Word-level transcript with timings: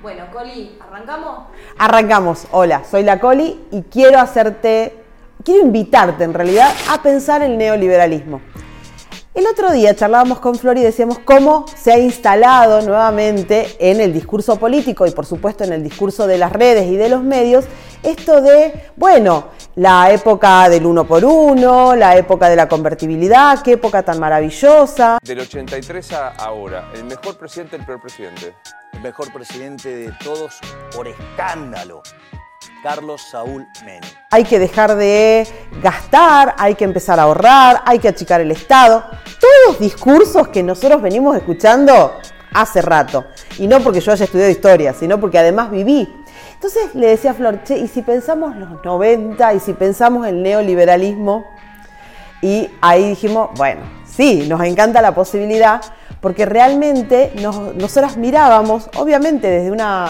Bueno, 0.00 0.26
Coli, 0.32 0.78
¿arrancamos? 0.80 1.48
Arrancamos. 1.76 2.46
Hola, 2.52 2.84
soy 2.88 3.02
la 3.02 3.18
Coli 3.18 3.60
y 3.72 3.82
quiero 3.82 4.20
hacerte, 4.20 4.94
quiero 5.42 5.64
invitarte 5.64 6.22
en 6.22 6.34
realidad 6.34 6.72
a 6.88 7.02
pensar 7.02 7.42
el 7.42 7.58
neoliberalismo. 7.58 8.40
El 9.38 9.46
otro 9.46 9.70
día 9.70 9.94
charlábamos 9.94 10.40
con 10.40 10.56
Flor 10.56 10.78
y 10.78 10.82
decíamos 10.82 11.20
cómo 11.20 11.64
se 11.76 11.92
ha 11.92 11.98
instalado 12.00 12.82
nuevamente 12.82 13.68
en 13.78 14.00
el 14.00 14.12
discurso 14.12 14.58
político 14.58 15.06
y 15.06 15.12
por 15.12 15.26
supuesto 15.26 15.62
en 15.62 15.72
el 15.72 15.84
discurso 15.84 16.26
de 16.26 16.38
las 16.38 16.52
redes 16.52 16.90
y 16.90 16.96
de 16.96 17.08
los 17.08 17.22
medios 17.22 17.64
esto 18.02 18.40
de, 18.40 18.90
bueno, 18.96 19.50
la 19.76 20.10
época 20.10 20.68
del 20.68 20.84
uno 20.84 21.06
por 21.06 21.24
uno, 21.24 21.94
la 21.94 22.16
época 22.16 22.48
de 22.48 22.56
la 22.56 22.68
convertibilidad, 22.68 23.62
qué 23.62 23.74
época 23.74 24.02
tan 24.02 24.18
maravillosa. 24.18 25.18
Del 25.22 25.38
83 25.38 26.12
a 26.14 26.28
ahora, 26.30 26.90
el 26.96 27.04
mejor 27.04 27.38
presidente, 27.38 27.76
el 27.76 27.86
peor 27.86 28.00
presidente. 28.00 28.56
El 28.92 29.02
mejor 29.02 29.32
presidente 29.32 29.94
de 29.94 30.12
todos 30.24 30.58
por 30.92 31.06
escándalo. 31.06 32.02
Carlos 32.82 33.22
Saúl 33.22 33.66
Menem. 33.84 34.00
Hay 34.30 34.44
que 34.44 34.58
dejar 34.58 34.94
de 34.94 35.46
gastar, 35.82 36.54
hay 36.58 36.74
que 36.74 36.84
empezar 36.84 37.18
a 37.18 37.24
ahorrar, 37.24 37.82
hay 37.84 37.98
que 37.98 38.08
achicar 38.08 38.40
el 38.40 38.50
Estado. 38.50 39.04
Todos 39.40 39.78
discursos 39.78 40.48
que 40.48 40.62
nosotros 40.62 41.02
venimos 41.02 41.36
escuchando 41.36 42.14
hace 42.52 42.82
rato. 42.82 43.26
Y 43.58 43.66
no 43.66 43.80
porque 43.80 44.00
yo 44.00 44.12
haya 44.12 44.24
estudiado 44.24 44.50
historia, 44.50 44.92
sino 44.92 45.18
porque 45.18 45.38
además 45.38 45.70
viví. 45.70 46.08
Entonces 46.54 46.94
le 46.94 47.08
decía 47.08 47.32
a 47.32 47.34
Flor, 47.34 47.62
che, 47.64 47.78
y 47.78 47.88
si 47.88 48.02
pensamos 48.02 48.56
los 48.56 48.84
90 48.84 49.54
y 49.54 49.60
si 49.60 49.72
pensamos 49.74 50.26
el 50.26 50.42
neoliberalismo, 50.42 51.44
y 52.40 52.70
ahí 52.80 53.10
dijimos, 53.10 53.50
bueno, 53.56 53.82
sí, 54.06 54.46
nos 54.48 54.62
encanta 54.62 55.02
la 55.02 55.14
posibilidad, 55.14 55.80
porque 56.20 56.46
realmente 56.46 57.32
nos, 57.40 57.74
nosotras 57.74 58.16
mirábamos, 58.16 58.88
obviamente 58.96 59.48
desde 59.48 59.70
una 59.70 60.08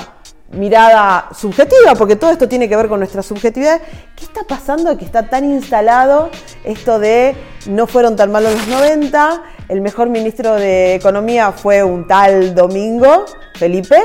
mirada 0.50 1.28
subjetiva, 1.34 1.94
porque 1.94 2.16
todo 2.16 2.30
esto 2.30 2.48
tiene 2.48 2.68
que 2.68 2.76
ver 2.76 2.88
con 2.88 3.00
nuestra 3.00 3.22
subjetividad. 3.22 3.80
¿Qué 4.16 4.24
está 4.24 4.44
pasando 4.44 4.96
que 4.96 5.04
está 5.04 5.28
tan 5.28 5.44
instalado 5.44 6.30
esto 6.64 6.98
de 6.98 7.36
no 7.66 7.86
fueron 7.86 8.16
tan 8.16 8.32
malos 8.32 8.52
los 8.54 8.68
90? 8.68 9.42
El 9.68 9.80
mejor 9.82 10.08
ministro 10.08 10.54
de 10.54 10.94
Economía 10.94 11.52
fue 11.52 11.82
un 11.82 12.06
tal 12.06 12.54
Domingo, 12.54 13.26
Felipe. 13.54 13.96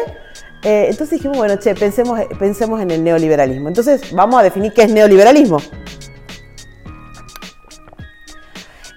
Eh, 0.64 0.88
entonces 0.90 1.12
dijimos, 1.12 1.38
bueno, 1.38 1.58
che, 1.58 1.76
pensemos, 1.76 2.20
pensemos 2.40 2.82
en 2.82 2.92
el 2.92 3.04
neoliberalismo. 3.04 3.67
Entonces 3.70 4.14
vamos 4.14 4.39
a 4.39 4.44
definir 4.44 4.73
qué 4.73 4.84
es 4.84 4.92
neoliberalismo. 4.92 5.60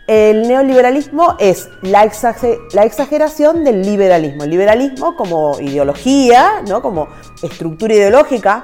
El 0.07 0.47
neoliberalismo 0.47 1.35
es 1.41 1.69
la, 1.83 2.05
exageración 2.05 3.65
del 3.65 3.83
liberalismo. 3.83 4.45
El 4.45 4.51
liberalismo 4.51 5.17
como 5.17 5.59
ideología, 5.61 6.63
¿no? 6.69 6.81
como 6.81 7.09
estructura 7.43 7.95
ideológica, 7.95 8.63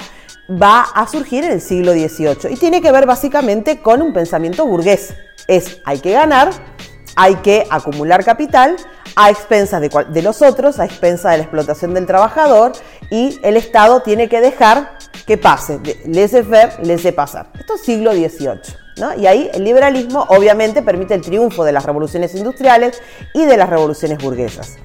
va 0.51 0.83
a 0.83 1.07
surgir 1.07 1.45
en 1.45 1.53
el 1.53 1.61
siglo 1.61 1.93
XVIII 1.93 2.53
y 2.53 2.57
tiene 2.57 2.81
que 2.81 2.93
ver 2.93 3.07
básicamente 3.07 3.81
con 3.81 4.03
un 4.03 4.13
pensamiento 4.13 4.67
burgués. 4.67 5.15
Es 5.47 5.79
hay 5.85 6.01
que 6.01 6.13
ganar, 6.13 6.51
hay 7.17 7.37
que 7.37 7.67
acumular 7.71 8.25
capital 8.25 8.77
a 9.17 9.31
expensas 9.31 9.81
de, 9.81 10.23
los 10.23 10.43
otros, 10.43 10.79
a 10.79 10.85
expensas 10.85 11.33
de 11.33 11.39
la 11.39 11.43
explotación 11.45 11.95
del 11.95 12.07
trabajador 12.07 12.73
y 13.11 13.39
el 13.43 13.57
Estado 13.57 14.01
tiene 14.01 14.29
que 14.29 14.41
dejar 14.41 14.99
que 15.27 15.37
pase, 15.37 15.79
laissez-faire, 16.07 16.79
laissez-passer. 16.83 17.47
Esto 17.59 17.75
es 17.75 17.83
siglo 17.83 18.13
XVIII. 18.13 18.83
Y 19.19 19.27
ahí 19.27 19.51
el 19.55 19.65
liberalismo 19.65 20.27
obviamente 20.29 20.83
permite 20.83 21.15
el 21.15 21.23
triunfo 21.23 21.65
de 21.65 21.73
las 21.73 21.85
revoluciones 21.85 22.35
industriales 22.35 23.01
y 23.35 23.45
de 23.45 23.57
las 23.57 23.69
revoluciones 23.69 24.19
burguesas. 24.19 24.77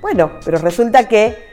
Bueno, 0.00 0.38
pero 0.44 0.58
resulta 0.58 1.08
que 1.08 1.48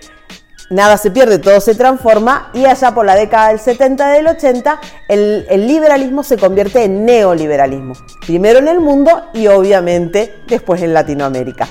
nada 0.69 0.97
se 0.97 1.11
pierde, 1.11 1.39
todo 1.39 1.59
se 1.59 1.75
transforma 1.75 2.49
y 2.53 2.65
allá 2.65 2.93
por 2.93 3.05
la 3.05 3.15
década 3.15 3.49
del 3.49 3.59
70 3.59 4.07
del 4.09 4.27
80 4.27 4.79
el, 5.07 5.67
liberalismo 5.67 6.23
se 6.23 6.37
convierte 6.37 6.83
en 6.83 7.05
neoliberalismo. 7.05 7.93
Primero 8.25 8.59
en 8.59 8.67
el 8.67 8.79
mundo 8.79 9.25
y 9.33 9.47
obviamente 9.47 10.43
después 10.47 10.81
en 10.81 10.93
Latinoamérica. 10.93 11.67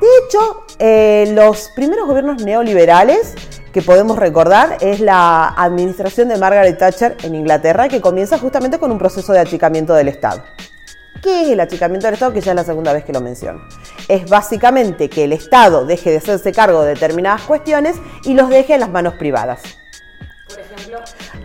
De 0.00 0.06
hecho, 0.24 0.64
eh, 0.78 1.32
los 1.34 1.70
primeros 1.74 2.06
gobiernos 2.06 2.42
neoliberales 2.42 3.34
que 3.72 3.82
podemos 3.82 4.18
recordar 4.18 4.78
es 4.80 5.00
la 5.00 5.48
administración 5.48 6.28
de 6.28 6.38
Margaret 6.38 6.78
Thatcher 6.78 7.16
en 7.22 7.34
Inglaterra, 7.34 7.88
que 7.88 8.00
comienza 8.00 8.38
justamente 8.38 8.78
con 8.78 8.90
un 8.90 8.98
proceso 8.98 9.32
de 9.32 9.40
achicamiento 9.40 9.94
del 9.94 10.08
Estado. 10.08 10.42
¿Qué 11.22 11.42
es 11.42 11.48
el 11.50 11.60
achicamiento 11.60 12.06
del 12.06 12.14
Estado? 12.14 12.32
Que 12.32 12.40
ya 12.40 12.52
es 12.52 12.56
la 12.56 12.64
segunda 12.64 12.92
vez 12.92 13.04
que 13.04 13.12
lo 13.12 13.20
menciono. 13.20 13.60
Es 14.08 14.28
básicamente 14.28 15.10
que 15.10 15.24
el 15.24 15.32
Estado 15.32 15.84
deje 15.84 16.10
de 16.10 16.16
hacerse 16.16 16.52
cargo 16.52 16.82
de 16.82 16.94
determinadas 16.94 17.42
cuestiones 17.42 17.96
y 18.24 18.34
los 18.34 18.48
deje 18.48 18.74
en 18.74 18.80
las 18.80 18.90
manos 18.90 19.14
privadas. 19.14 19.60
Por 20.48 20.60
ejemplo, 20.60 21.00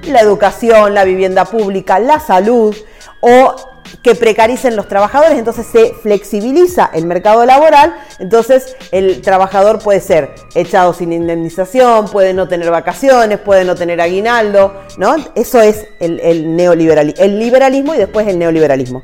la 0.07 0.21
educación, 0.21 0.93
la 0.93 1.03
vivienda 1.03 1.45
pública, 1.45 1.99
la 1.99 2.19
salud 2.19 2.75
o 3.19 3.55
que 4.01 4.15
precaricen 4.15 4.75
los 4.75 4.87
trabajadores, 4.87 5.37
entonces 5.37 5.65
se 5.67 5.93
flexibiliza 5.93 6.89
el 6.93 7.05
mercado 7.05 7.45
laboral, 7.45 7.95
entonces 8.19 8.75
el 8.91 9.21
trabajador 9.21 9.79
puede 9.79 9.99
ser 9.99 10.33
echado 10.53 10.93
sin 10.93 11.11
indemnización, 11.11 12.07
puede 12.07 12.33
no 12.33 12.47
tener 12.47 12.71
vacaciones, 12.71 13.39
puede 13.39 13.65
no 13.65 13.75
tener 13.75 14.01
aguinaldo, 14.01 14.81
¿no? 14.97 15.15
Eso 15.35 15.61
es 15.61 15.87
el, 15.99 16.19
el 16.19 16.55
neoliberalismo, 16.55 17.23
el 17.23 17.39
liberalismo 17.39 17.95
y 17.95 17.97
después 17.97 18.27
el 18.27 18.39
neoliberalismo. 18.39 19.03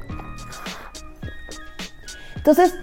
Entonces, 2.41 2.73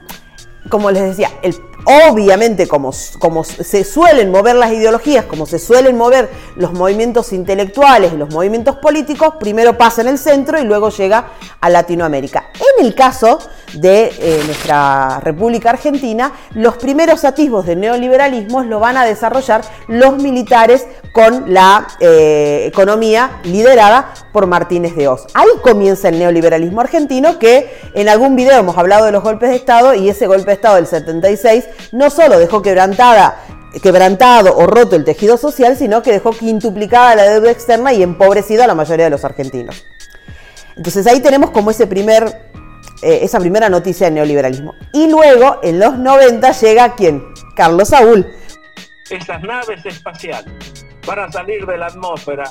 como 0.71 0.93
les 0.93 1.03
decía, 1.03 1.31
el 1.43 1.53
Obviamente, 1.85 2.67
como, 2.67 2.93
como, 3.19 3.45
se 3.45 3.85
suelen 3.85 4.31
mover 4.31 4.57
las 4.57 4.73
ideologías, 4.73 5.25
como 5.25 5.47
se 5.47 5.59
suelen 5.59 5.97
mover 5.97 6.29
los 6.57 6.73
movimientos 6.73 7.33
intelectuales 7.33 8.13
los 8.19 8.33
movimientos 8.33 8.77
políticos, 8.77 9.35
primero 9.39 9.79
pasa 9.79 10.03
en 10.03 10.09
el 10.09 10.19
centro 10.19 10.59
y 10.61 10.65
luego 10.65 10.91
llega 10.91 11.29
a 11.61 11.71
Latinoamérica. 11.71 12.51
En 12.79 12.85
el 12.85 12.95
caso 12.95 13.39
de 13.75 14.13
eh, 14.19 14.43
nuestra 14.45 15.21
República 15.21 15.71
Argentina, 15.71 16.33
los 16.55 16.77
primeros 16.77 17.25
atisbos 17.25 17.67
de 17.67 17.77
neoliberalismo 17.77 18.63
lo 18.63 18.81
van 18.81 18.97
a 18.97 19.05
desarrollar 19.05 19.63
los 19.87 20.17
militares 20.17 20.87
con 21.13 21.53
la 21.53 21.87
eh, 22.01 22.65
economía 22.67 23.41
liderada 23.45 24.15
por 24.33 24.47
Martínez 24.47 24.95
de 24.97 25.09
Oz. 25.09 25.27
Ahí 25.35 25.49
comienza 25.63 26.09
el 26.09 26.19
neoliberalismo 26.19 26.81
argentino, 26.81 27.39
que 27.39 27.71
en 27.95 28.09
algún 28.09 28.37
video 28.37 28.59
hemos 28.59 28.77
hablado 28.79 29.07
de 29.07 29.13
los 29.13 29.23
golpes 29.23 29.51
de 29.51 29.57
Estado 29.57 29.95
y 29.95 30.09
ese 30.09 30.27
golpe 30.27 30.47
de 30.47 30.53
Estado 30.55 30.77
del 30.77 30.87
76 30.87 31.68
no 31.93 32.11
solo 32.11 32.39
dejó 32.39 32.63
quebrantada 32.63 33.45
quebrantado 33.83 34.57
o 34.57 34.67
roto 34.67 34.97
el 34.97 35.05
tejido 35.05 35.37
social, 35.37 35.77
sino 35.77 36.03
que 36.03 36.13
dejó 36.13 36.31
quintuplicada 36.31 37.15
la 37.15 37.25
deuda 37.25 37.51
externa 37.51 37.93
y 37.93 38.03
empobrecido 38.03 38.65
a 38.65 38.67
la 38.67 38.75
mayoría 38.75 39.05
de 39.05 39.11
los 39.11 39.25
argentinos. 39.25 39.85
Entonces 40.77 41.07
ahí 41.07 41.21
tenemos 41.21 41.51
como 41.51 41.71
ese 41.71 41.87
primer, 41.87 42.25
eh, 43.03 43.21
esa 43.23 43.39
primera 43.41 43.69
noticia 43.69 44.07
del 44.07 44.15
neoliberalismo. 44.15 44.75
Y 44.93 45.09
luego, 45.09 45.59
en 45.63 45.79
los 45.81 45.99
90, 45.99 46.53
llega 46.53 46.95
quién? 46.95 47.25
Carlos 47.55 47.89
Saúl. 47.89 48.27
Esas 49.11 49.43
naves 49.43 49.85
espaciales 49.85 50.53
van 51.07 51.19
a 51.21 51.33
salir 51.33 51.67
de 51.67 51.79
la 51.79 51.87
atmósfera 51.87 52.45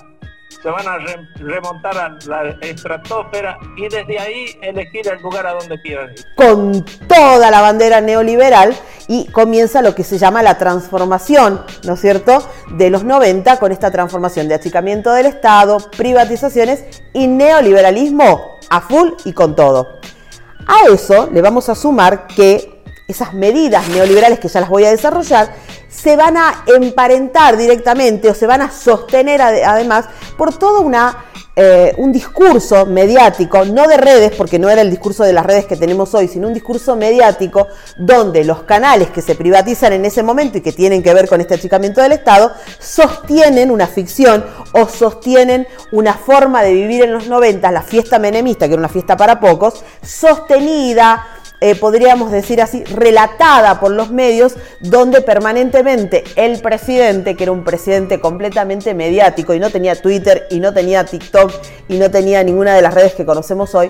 se 0.61 0.69
van 0.69 0.87
a 0.87 0.97
remontar 1.35 1.97
a 1.97 2.17
la 2.25 2.55
estratosfera 2.61 3.57
y 3.75 3.83
desde 3.83 4.19
ahí 4.19 4.57
elegir 4.61 5.07
el 5.07 5.21
lugar 5.21 5.45
a 5.47 5.53
donde 5.53 5.79
quieran 5.81 6.11
ir. 6.11 6.25
Con 6.35 6.83
toda 7.07 7.51
la 7.51 7.61
bandera 7.61 8.01
neoliberal 8.01 8.75
y 9.07 9.27
comienza 9.27 9.81
lo 9.81 9.95
que 9.95 10.03
se 10.03 10.17
llama 10.17 10.43
la 10.43 10.57
transformación, 10.57 11.61
¿no 11.83 11.93
es 11.93 12.01
cierto?, 12.01 12.45
de 12.71 12.89
los 12.89 13.03
90 13.03 13.57
con 13.59 13.71
esta 13.71 13.91
transformación 13.91 14.47
de 14.47 14.55
achicamiento 14.55 15.13
del 15.13 15.27
Estado, 15.27 15.77
privatizaciones 15.95 17.03
y 17.13 17.27
neoliberalismo 17.27 18.57
a 18.69 18.81
full 18.81 19.11
y 19.25 19.33
con 19.33 19.55
todo. 19.55 19.99
A 20.67 20.91
eso 20.91 21.29
le 21.31 21.41
vamos 21.41 21.69
a 21.69 21.75
sumar 21.75 22.27
que 22.27 22.83
esas 23.07 23.33
medidas 23.33 23.87
neoliberales 23.87 24.39
que 24.39 24.49
ya 24.49 24.59
las 24.59 24.69
voy 24.69 24.83
a 24.83 24.91
desarrollar 24.91 25.53
se 25.89 26.15
van 26.15 26.37
a 26.37 26.63
emparentar 26.67 27.57
directamente 27.57 28.29
o 28.29 28.33
se 28.33 28.47
van 28.47 28.61
a 28.61 28.71
sostener 28.71 29.41
además 29.41 30.05
por 30.37 30.57
todo 30.57 30.81
una, 30.81 31.25
eh, 31.55 31.93
un 31.97 32.11
discurso 32.11 32.85
mediático, 32.85 33.65
no 33.65 33.87
de 33.87 33.97
redes, 33.97 34.33
porque 34.35 34.59
no 34.59 34.69
era 34.69 34.81
el 34.81 34.91
discurso 34.91 35.23
de 35.23 35.33
las 35.33 35.45
redes 35.45 35.65
que 35.65 35.75
tenemos 35.75 36.13
hoy, 36.13 36.27
sino 36.27 36.47
un 36.47 36.53
discurso 36.53 36.95
mediático 36.95 37.67
donde 37.97 38.43
los 38.43 38.63
canales 38.63 39.09
que 39.09 39.21
se 39.21 39.35
privatizan 39.35 39.93
en 39.93 40.05
ese 40.05 40.23
momento 40.23 40.57
y 40.57 40.61
que 40.61 40.71
tienen 40.71 41.01
que 41.01 41.13
ver 41.13 41.27
con 41.27 41.41
este 41.41 41.55
achicamiento 41.55 42.01
del 42.01 42.11
Estado, 42.11 42.51
sostienen 42.79 43.71
una 43.71 43.87
ficción 43.87 44.45
o 44.73 44.87
sostienen 44.87 45.67
una 45.91 46.13
forma 46.13 46.61
de 46.63 46.73
vivir 46.73 47.03
en 47.03 47.13
los 47.13 47.27
90, 47.27 47.71
la 47.71 47.81
fiesta 47.81 48.19
menemista, 48.19 48.67
que 48.67 48.73
era 48.73 48.79
una 48.79 48.89
fiesta 48.89 49.17
para 49.17 49.39
pocos, 49.39 49.83
sostenida, 50.03 51.25
eh, 51.59 51.75
podríamos 51.75 52.31
decir 52.31 52.61
así, 52.61 52.83
relatada 52.83 53.79
por 53.79 53.91
los 53.91 54.11
medios, 54.11 54.55
donde 54.79 55.21
permanentemente 55.21 56.23
el 56.35 56.61
presidente, 56.61 57.35
que 57.35 57.43
era 57.43 57.51
un 57.51 57.63
presidente 57.63 58.19
completamente 58.19 58.93
mediático 58.93 59.53
y 59.53 59.59
no 59.59 59.69
tenía 59.69 59.99
Twitter 59.99 60.47
y 60.51 60.59
no 60.59 60.73
tenía 60.73 61.05
TikTok 61.05 61.51
y 61.87 61.97
no 61.97 62.11
tenía 62.11 62.43
ninguna 62.43 62.75
de 62.75 62.81
las 62.81 62.93
redes 62.93 63.15
que 63.15 63.25
conocemos 63.25 63.73
hoy, 63.73 63.89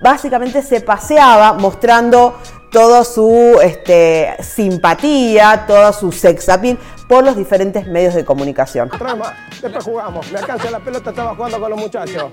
básicamente 0.00 0.62
se 0.62 0.80
paseaba 0.80 1.52
mostrando 1.54 2.38
toda 2.70 3.04
su 3.04 3.58
este, 3.62 4.34
simpatía, 4.40 5.64
toda 5.66 5.92
su 5.92 6.10
sex 6.10 6.48
appeal 6.48 6.78
por 7.12 7.24
los 7.24 7.36
diferentes 7.36 7.86
medios 7.86 8.14
de 8.14 8.24
comunicación. 8.24 8.88
Otra 8.90 9.14
más, 9.14 9.34
después 9.60 9.84
jugamos. 9.84 10.32
Me 10.32 10.38
alcanza 10.38 10.70
la 10.70 10.80
pelota, 10.80 11.10
estaba 11.10 11.34
jugando 11.34 11.60
con 11.60 11.68
los 11.68 11.78
muchachos. 11.78 12.32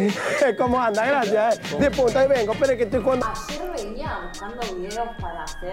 ¿Cómo 0.56 0.80
anda? 0.80 1.04
Gracias. 1.04 1.58
Eh. 1.72 1.76
De 1.80 1.90
punta, 1.90 2.20
ahí 2.20 2.28
vengo. 2.28 2.52
Espere 2.52 2.76
que 2.76 2.84
estoy 2.84 3.02
jugando. 3.02 3.26
Ayer 3.26 3.72
venía 3.76 4.20
buscando 4.28 4.60
videos 4.76 5.08
para 5.20 5.42
hacer, 5.42 5.72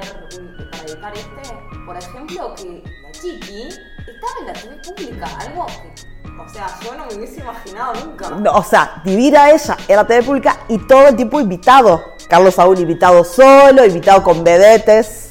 para 0.72 0.84
editar 0.86 1.14
este. 1.14 1.56
Por 1.86 1.98
ejemplo, 1.98 2.56
que 2.56 2.84
la 3.04 3.12
Chiqui 3.12 3.68
estaba 3.68 4.34
en 4.40 4.48
la 4.48 4.54
TV 4.54 4.76
pública. 4.88 5.28
Algo 5.40 5.66
que, 5.68 6.42
o 6.44 6.50
sea, 6.50 6.68
yo 6.84 6.96
no 6.96 7.06
me 7.06 7.14
hubiese 7.14 7.42
imaginado 7.42 7.94
nunca. 8.06 8.30
No, 8.32 8.54
O 8.54 8.64
sea, 8.64 9.04
vivir 9.06 9.38
a 9.38 9.52
ella 9.52 9.78
en 9.88 9.96
la 9.98 10.08
TV 10.08 10.24
pública 10.24 10.58
y 10.68 10.80
todo 10.80 11.10
el 11.10 11.16
tiempo 11.16 11.40
invitado. 11.40 12.02
Carlos 12.28 12.56
Saúl 12.56 12.80
invitado 12.80 13.24
solo, 13.24 13.86
invitado 13.86 14.24
con 14.24 14.44
vedetes, 14.44 15.27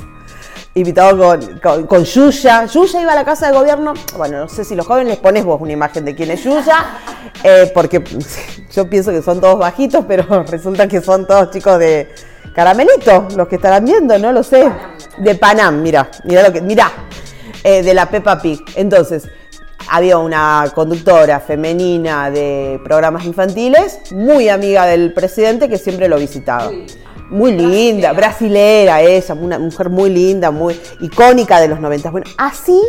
invitado 0.76 1.16
con, 1.18 1.58
con, 1.58 1.86
con 1.86 2.04
Yuya. 2.04 2.66
Yuya 2.66 3.00
iba 3.02 3.12
a 3.12 3.14
la 3.14 3.24
casa 3.24 3.48
de 3.48 3.56
gobierno. 3.56 3.94
Bueno, 4.16 4.40
no 4.40 4.48
sé 4.48 4.62
si 4.62 4.74
los 4.74 4.86
jóvenes 4.86 5.08
les 5.08 5.18
pones 5.18 5.44
vos 5.44 5.60
una 5.60 5.72
imagen 5.72 6.04
de 6.04 6.14
quién 6.14 6.30
es 6.30 6.44
Yuya, 6.44 6.84
eh, 7.42 7.70
porque 7.74 8.04
yo 8.72 8.88
pienso 8.88 9.10
que 9.10 9.22
son 9.22 9.40
todos 9.40 9.58
bajitos, 9.58 10.04
pero 10.06 10.44
resulta 10.50 10.86
que 10.86 11.00
son 11.00 11.26
todos 11.26 11.50
chicos 11.50 11.78
de 11.78 12.14
caramelito, 12.54 13.26
los 13.36 13.48
que 13.48 13.56
estarán 13.56 13.84
viendo, 13.84 14.18
no 14.18 14.32
lo 14.32 14.42
sé. 14.42 14.70
De 15.18 15.34
Panam, 15.34 15.80
mira, 15.80 16.10
mira 16.24 16.42
lo 16.42 16.52
que, 16.52 16.60
mira, 16.60 16.92
eh, 17.64 17.82
de 17.82 17.94
la 17.94 18.10
Peppa 18.10 18.40
Pig. 18.40 18.60
Entonces, 18.74 19.26
había 19.88 20.18
una 20.18 20.70
conductora 20.74 21.40
femenina 21.40 22.30
de 22.30 22.80
programas 22.84 23.24
infantiles, 23.24 24.12
muy 24.12 24.50
amiga 24.50 24.84
del 24.84 25.14
presidente, 25.14 25.70
que 25.70 25.78
siempre 25.78 26.08
lo 26.08 26.18
visitaba. 26.18 26.70
Muy 27.30 27.52
linda, 27.52 28.12
brasilera 28.12 29.00
ella, 29.00 29.34
una 29.34 29.58
mujer 29.58 29.90
muy 29.90 30.10
linda, 30.10 30.50
muy 30.50 30.80
icónica 31.00 31.60
de 31.60 31.68
los 31.68 31.80
90. 31.80 32.10
Bueno, 32.10 32.26
así 32.38 32.80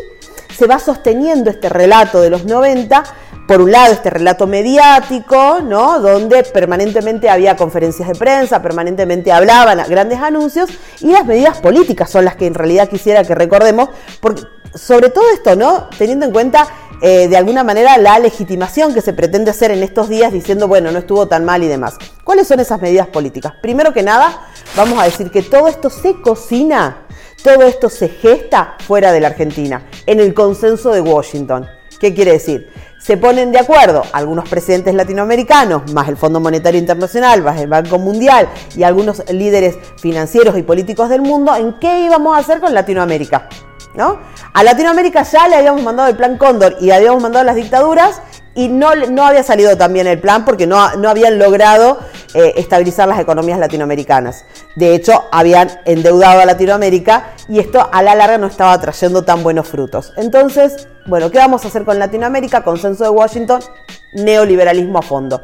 se 0.56 0.68
va 0.68 0.78
sosteniendo 0.80 1.50
este 1.50 1.70
relato 1.70 2.22
de 2.22 2.30
los 2.30 2.46
90, 2.46 3.04
por 3.48 3.62
un 3.62 3.72
lado 3.72 3.94
este 3.94 4.10
relato 4.10 4.46
mediático, 4.46 5.60
¿no? 5.64 6.00
Donde 6.00 6.44
permanentemente 6.44 7.30
había 7.30 7.56
conferencias 7.56 8.10
de 8.10 8.16
prensa, 8.16 8.62
permanentemente 8.62 9.32
hablaban 9.32 9.82
grandes 9.90 10.20
anuncios, 10.20 10.70
y 11.00 11.12
las 11.12 11.26
medidas 11.26 11.60
políticas 11.60 12.10
son 12.10 12.26
las 12.26 12.36
que 12.36 12.46
en 12.46 12.54
realidad 12.54 12.90
quisiera 12.90 13.24
que 13.24 13.34
recordemos, 13.34 13.90
porque 14.20 14.44
sobre 14.76 15.10
todo 15.10 15.24
esto, 15.34 15.56
¿no? 15.56 15.88
Teniendo 15.98 16.26
en 16.26 16.32
cuenta 16.32 16.68
eh, 17.02 17.28
de 17.28 17.38
alguna 17.38 17.64
manera 17.64 17.98
la 17.98 18.18
legitimación 18.20 18.94
que 18.94 19.02
se 19.02 19.14
pretende 19.14 19.52
hacer 19.52 19.72
en 19.72 19.84
estos 19.84 20.10
días 20.10 20.34
diciendo, 20.34 20.68
bueno, 20.68 20.92
no 20.92 21.00
estuvo 21.00 21.28
tan 21.28 21.46
mal 21.46 21.64
y 21.64 21.68
demás. 21.68 21.98
¿Cuáles 22.24 22.48
son 22.48 22.60
esas 22.60 22.82
medidas 22.82 23.08
políticas? 23.08 23.54
Primero 23.62 23.94
que 23.94 24.04
nada, 24.04 24.48
vamos 24.76 25.00
a 25.00 25.04
decir 25.04 25.30
que 25.30 25.44
todo 25.44 25.68
esto 25.68 25.90
se 25.90 26.20
cocina, 26.22 27.06
todo 27.44 27.64
esto 27.64 27.90
se 27.90 28.10
gesta 28.10 28.76
fuera 28.80 29.12
de 29.12 29.20
la 29.20 29.28
Argentina, 29.28 29.86
en 30.06 30.20
el 30.20 30.34
consenso 30.34 30.92
de 30.92 31.02
Washington. 31.02 31.68
¿Qué 32.00 32.14
quiere 32.14 32.34
decir? 32.34 32.70
Se 33.00 33.18
ponen 33.18 33.52
de 33.52 33.60
acuerdo 33.60 34.04
algunos 34.12 34.50
presidentes 34.50 34.94
latinoamericanos, 34.94 35.94
más 35.94 36.10
el 36.10 36.18
Fondo 36.18 36.40
Monetario 36.40 36.80
Internacional, 36.80 37.42
más 37.44 37.60
el 37.60 37.68
Banco 37.68 38.00
Mundial 38.00 38.50
y 38.76 38.84
algunos 38.84 39.24
líderes 39.32 39.78
financieros 39.98 40.58
y 40.58 40.64
políticos 40.64 41.10
del 41.10 41.22
mundo 41.22 41.56
en 41.56 41.74
qué 41.80 42.02
íbamos 42.02 42.36
a 42.36 42.40
hacer 42.40 42.60
con 42.60 42.74
Latinoamérica. 42.74 43.50
¿No? 43.98 44.20
A 44.54 44.64
Latinoamérica 44.64 45.24
ya 45.24 45.48
le 45.48 45.56
habíamos 45.56 45.82
mandado 45.82 46.08
el 46.08 46.16
plan 46.16 46.38
Cóndor 46.38 46.78
y 46.80 46.92
habíamos 46.92 47.22
mandado 47.22 47.44
las 47.44 47.56
dictaduras 47.56 48.22
y 48.58 48.70
no, 48.70 48.90
había 49.24 49.44
salido 49.44 49.78
tan 49.78 49.94
bien 49.94 50.08
el 50.08 50.20
plan 50.20 50.44
porque 50.44 50.66
no, 50.66 50.96
no 50.96 51.10
habían 51.10 51.38
logrado 51.38 52.00
eh, 52.34 52.54
estabilizar 52.58 53.08
las 53.08 53.20
economías 53.20 53.60
latinoamericanas. 53.60 54.46
De 54.76 54.96
hecho, 54.96 55.26
habían 55.32 55.70
endeudado 55.86 56.42
a 56.42 56.46
Latinoamérica 56.46 57.34
y 57.48 57.60
esto 57.60 57.88
a 57.92 58.02
la 58.02 58.16
larga 58.16 58.40
no 58.40 58.48
estaba 58.48 58.76
trayendo 58.82 59.24
tan 59.24 59.44
buenos 59.44 59.68
frutos. 59.68 60.12
Entonces, 60.18 60.88
bueno, 61.06 61.30
¿qué 61.30 61.38
vamos 61.38 61.66
a 61.66 61.68
hacer 61.68 61.86
con 61.86 62.00
Latinoamérica? 62.00 62.64
Consenso 62.64 63.04
de 63.04 63.12
Washington, 63.12 63.62
neoliberalismo 64.14 64.98
a 64.98 65.04
fondo. 65.04 65.40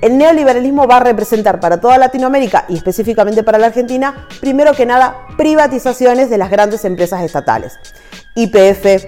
El 0.00 0.16
neoliberalismo 0.16 0.86
va 0.86 0.98
a 0.98 1.00
representar 1.00 1.58
para 1.58 1.80
toda 1.80 1.98
Latinoamérica 1.98 2.66
y 2.68 2.76
específicamente 2.76 3.42
para 3.42 3.58
la 3.58 3.66
Argentina, 3.66 4.28
primero 4.40 4.72
que 4.72 4.86
nada, 4.86 5.26
privatizaciones 5.36 6.30
de 6.30 6.38
las 6.38 6.48
grandes 6.48 6.84
empresas 6.84 7.22
estatales. 7.22 7.76
IPF, 8.36 9.04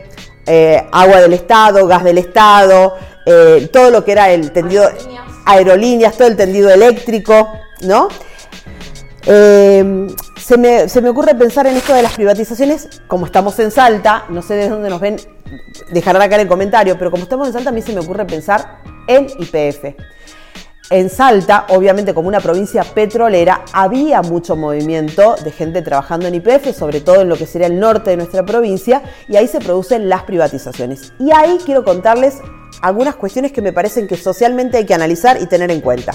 eh, 0.47 0.87
agua 0.93 1.21
del 1.21 1.33
Estado, 1.33 1.87
gas 1.87 2.05
del 2.05 2.19
Estado, 2.19 2.97
eh, 3.27 3.69
todo 3.73 3.91
lo 3.91 4.05
que 4.05 4.13
era 4.13 4.31
el 4.31 4.51
tendido, 4.53 4.85
Aerolíneas. 4.85 5.25
aerolíneas, 5.47 6.17
todo 6.17 6.29
el 6.29 6.37
tendido 6.37 6.71
eléctrico, 6.71 7.53
¿no? 7.83 8.09
Eh, 9.27 10.07
se, 10.39 10.59
me, 10.59 10.89
se 10.89 11.01
me 11.01 11.09
ocurre 11.09 11.35
pensar 11.35 11.67
en 11.67 11.77
esto 11.77 11.95
de 11.95 12.03
las 12.03 12.13
privatizaciones, 12.13 13.01
como 13.07 13.27
estamos 13.27 13.59
en 13.59 13.71
Salta, 13.71 14.25
no 14.29 14.43
sé 14.43 14.55
de 14.55 14.69
dónde 14.69 14.91
nos 14.91 15.01
ven, 15.01 15.17
dejarán 15.91 16.21
acá 16.21 16.35
en 16.35 16.43
el 16.43 16.49
comentario, 16.49 16.99
pero 16.99 17.11
como 17.11 17.23
estamos 17.23 17.47
en 17.47 17.55
Salta, 17.55 17.71
a 17.71 17.73
mí 17.73 17.81
se 17.81 17.93
me 17.93 18.01
ocurre 18.01 18.27
pensar 18.27 18.81
en 19.07 19.27
IPF. 19.39 19.95
En 20.91 21.09
Salta, 21.09 21.65
obviamente 21.71 22.13
como 22.13 22.29
una 22.29 22.41
provincia 22.41 22.85
petrolera, 22.85 23.65
había 23.73 24.21
mucho 24.21 24.55
movimiento 24.55 25.35
de 25.43 25.51
gente 25.51 25.81
trabajando 25.81 26.27
en 26.27 26.35
IPF, 26.35 26.77
sobre 26.77 27.01
todo 27.01 27.23
en 27.23 27.31
lo 27.31 27.37
que 27.37 27.47
sería 27.47 27.69
el 27.69 27.81
norte 27.81 28.11
de 28.11 28.19
nuestra 28.19 28.45
provincia, 28.45 29.03
y 29.27 29.37
ahí 29.37 29.49
se 29.49 29.61
producen 29.61 30.11
las 30.11 30.25
privatizaciones. 30.25 31.15
Y 31.19 31.33
ahí 31.33 31.59
quiero 31.65 31.85
contarles 31.85 32.35
algunas 32.83 33.17
cuestiones 33.17 33.51
que 33.51 33.63
me 33.63 33.73
parecen 33.73 34.07
que 34.07 34.19
socialmente 34.19 34.77
hay 34.77 34.85
que 34.85 34.93
analizar 34.93 35.41
y 35.41 35.47
tener 35.47 35.71
en 35.71 35.81
cuenta. 35.81 36.13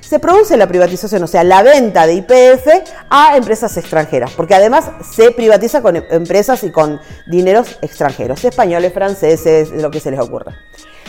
Se 0.00 0.18
produce 0.18 0.56
la 0.56 0.66
privatización, 0.66 1.22
o 1.22 1.28
sea, 1.28 1.44
la 1.44 1.62
venta 1.62 2.04
de 2.04 2.14
IPF 2.14 2.66
a 3.10 3.36
empresas 3.36 3.76
extranjeras, 3.76 4.32
porque 4.32 4.56
además 4.56 4.90
se 5.12 5.30
privatiza 5.30 5.80
con 5.80 5.94
empresas 5.94 6.64
y 6.64 6.72
con 6.72 7.00
dineros 7.28 7.78
extranjeros, 7.82 8.44
españoles, 8.44 8.92
franceses, 8.92 9.70
lo 9.70 9.92
que 9.92 10.00
se 10.00 10.10
les 10.10 10.18
ocurra. 10.18 10.56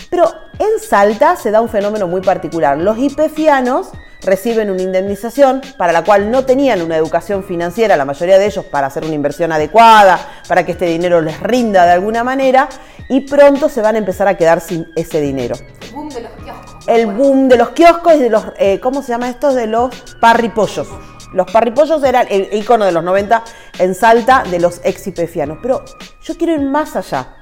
Pero 0.10 0.32
en 0.58 0.80
Salta 0.80 1.36
se 1.36 1.52
da 1.52 1.62
un 1.62 1.70
fenómeno 1.70 2.08
muy 2.08 2.22
particular. 2.22 2.78
Los 2.78 2.98
IPFianos 2.98 3.92
reciben 4.22 4.70
una 4.70 4.82
indemnización 4.82 5.62
para 5.78 5.94
la 5.94 6.04
cual 6.04 6.30
no 6.30 6.46
tenían 6.46 6.82
una 6.82 6.98
educación 6.98 7.44
financiera, 7.44 7.96
la 7.96 8.06
mayoría 8.06 8.38
de 8.38 8.48
ellos, 8.48 8.66
para 8.66 8.88
hacer 8.88 9.06
una 9.06 9.16
inversión 9.16 9.52
adecuada, 9.52 10.20
para 10.48 10.66
que 10.66 10.74
este 10.74 10.86
dinero 10.86 11.22
les 11.22 11.40
rinda 11.40 11.86
de 11.86 11.92
alguna 11.92 12.24
manera, 12.24 12.68
y 13.08 13.22
pronto 13.22 13.70
se 13.70 13.82
van 13.82 13.96
a 13.96 14.00
empezar 14.00 14.28
a 14.28 14.36
quedar 14.36 14.62
sin 14.62 14.92
ese 14.96 15.22
dinero. 15.22 15.56
El 15.82 15.94
boom 15.94 16.10
de 16.10 16.22
los 16.22 16.32
kioscos. 16.32 16.88
El 16.88 17.06
boom 17.08 17.48
de 17.48 17.58
los 17.58 17.70
kioscos 17.70 18.16
y 18.16 18.20
de 18.20 18.30
los, 18.30 18.46
eh, 18.58 18.80
¿cómo 18.80 19.02
se 19.02 19.10
llama 19.10 19.30
esto? 19.30 19.54
De 19.54 19.68
los 19.68 19.96
parripollos. 20.20 20.88
Los 21.32 21.50
parripollos 21.52 22.04
eran 22.04 22.28
el 22.30 22.50
icono 22.52 22.86
de 22.86 22.92
los 22.92 23.04
90 23.04 23.44
en 23.78 23.94
Salta 23.94 24.44
de 24.50 24.60
los 24.60 24.82
ex 24.84 25.06
IPFianos. 25.08 25.60
Pero 25.62 25.86
yo 26.24 26.38
quiero 26.38 26.54
ir 26.54 26.62
más 26.62 26.96
allá. 26.96 27.36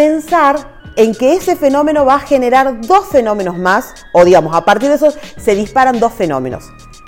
Pensar 0.00 0.56
en 0.96 1.14
que 1.14 1.34
ese 1.34 1.56
fenómeno 1.56 2.06
va 2.06 2.14
a 2.14 2.20
generar 2.20 2.80
dos 2.80 3.08
fenómenos 3.08 3.58
más, 3.58 3.92
o 4.14 4.24
digamos, 4.24 4.56
a 4.56 4.64
partir 4.64 4.88
de 4.88 4.94
eso 4.94 5.12
se 5.36 5.54
disparan 5.54 6.00
dos 6.00 6.14
fenómenos. 6.14 6.64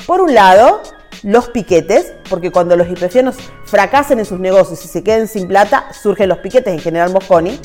Por 0.07 0.21
un 0.21 0.35
lado, 0.35 0.83
los 1.23 1.49
piquetes, 1.49 2.12
porque 2.28 2.50
cuando 2.50 2.76
los 2.76 2.87
IPFianos 2.87 3.37
fracasen 3.64 4.19
en 4.19 4.26
sus 4.26 4.38
negocios 4.38 4.85
y 4.85 4.88
se 4.88 5.02
queden 5.02 5.26
sin 5.26 5.49
plata, 5.49 5.87
surgen 5.95 6.28
los 6.28 6.40
piquetes 6.40 6.71
en 6.71 6.81
General 6.81 7.11
Mosconi. 7.11 7.59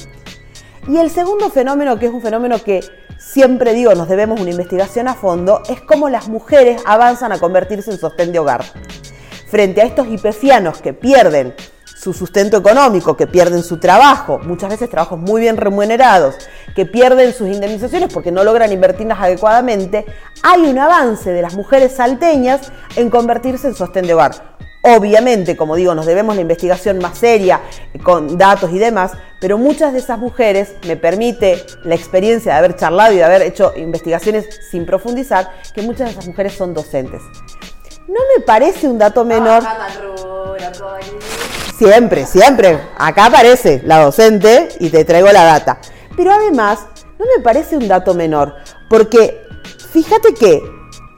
Y 0.88 0.96
el 0.96 1.12
segundo 1.12 1.50
fenómeno, 1.50 2.00
que 2.00 2.06
es 2.06 2.13
un 2.13 2.22
fenómeno 2.22 2.63
que 2.63 2.80
siempre 3.20 3.74
digo 3.74 3.94
nos 3.96 4.08
debemos 4.08 4.40
una 4.40 4.52
investigación 4.52 5.10
a 5.10 5.13
fondo, 5.13 5.62
es 5.68 5.82
cómo 5.82 6.08
las 6.08 6.30
mujeres 6.30 6.82
avanzan 6.86 7.34
a 7.34 7.38
convertirse 7.38 7.92
en 7.92 7.98
sostén 7.98 8.32
de 8.32 8.40
hogar. 8.40 8.63
Frente 9.50 9.82
a 9.82 9.86
estos 9.88 10.08
IPFianos 10.08 10.82
que 10.82 10.94
pierden 10.94 11.54
su 11.98 12.13
sustento 12.13 12.58
económico, 12.58 13.18
que 13.18 13.25
pierden 13.25 13.63
su 13.63 13.77
trabajo, 13.77 14.39
muchas 14.39 14.70
veces 14.70 14.89
trabajos 14.89 15.18
muy 15.18 15.42
bien 15.42 15.58
remunerados, 15.58 16.36
que 16.75 16.86
pierden 16.86 17.34
sus 17.34 17.48
indemnizaciones 17.48 18.13
porque 18.13 18.32
no 18.32 18.44
logran 18.44 18.72
invertirlas 18.72 19.20
adecuadamente, 19.20 20.06
hay 20.44 20.62
un 20.62 20.77
avance 20.77 21.32
de 21.32 21.42
las 21.42 21.56
mujeres 21.56 21.94
salteñas 21.94 22.72
en 22.96 23.10
convertirse 23.10 23.68
en 23.68 23.74
sostén 23.74 24.06
de 24.06 24.13
hogar. 24.13 24.58
Obviamente, 24.84 25.58
como 25.58 25.75
digo, 25.75 25.96
nos 25.96 26.06
debemos 26.06 26.36
la 26.36 26.42
investigación 26.42 27.00
más 27.00 27.18
seria, 27.18 27.62
con 28.04 28.38
datos 28.38 28.72
y 28.72 28.77
demás, 28.77 29.13
pero 29.42 29.58
muchas 29.58 29.92
de 29.92 30.00
esas 30.00 30.20
mujeres, 30.20 30.75
me 30.88 30.98
permite 30.98 31.66
la 31.84 31.96
experiencia 31.96 32.54
de 32.54 32.60
haber 32.60 32.75
charlado 32.75 33.12
y 33.13 33.18
de 33.18 33.24
haber 33.24 33.42
hecho 33.42 33.74
investigaciones 33.75 34.48
sin 34.70 34.86
profundizar, 34.86 35.51
que 35.74 35.82
muchas 35.82 36.08
de 36.08 36.12
esas 36.12 36.27
mujeres 36.27 36.54
son 36.54 36.75
docentes. 36.75 37.22
No 38.08 38.20
me 38.38 38.44
parece 38.46 38.88
un 38.88 39.00
dato 39.00 39.25
menor. 39.25 39.63
Ah. 39.66 39.88
Siempre, 41.78 42.26
siempre. 42.26 42.80
Acá 42.98 43.26
aparece 43.26 43.82
la 43.86 44.04
docente 44.04 44.70
y 44.80 44.90
te 44.90 45.06
traigo 45.06 45.32
la 45.32 45.44
data. 45.44 45.80
Pero 46.16 46.32
además, 46.32 46.80
no 47.20 47.26
me 47.38 47.44
parece 47.44 47.78
un 47.78 47.88
dato 47.88 48.14
menor, 48.14 48.56
porque 48.90 49.44
fíjate 49.92 50.34
que 50.34 50.62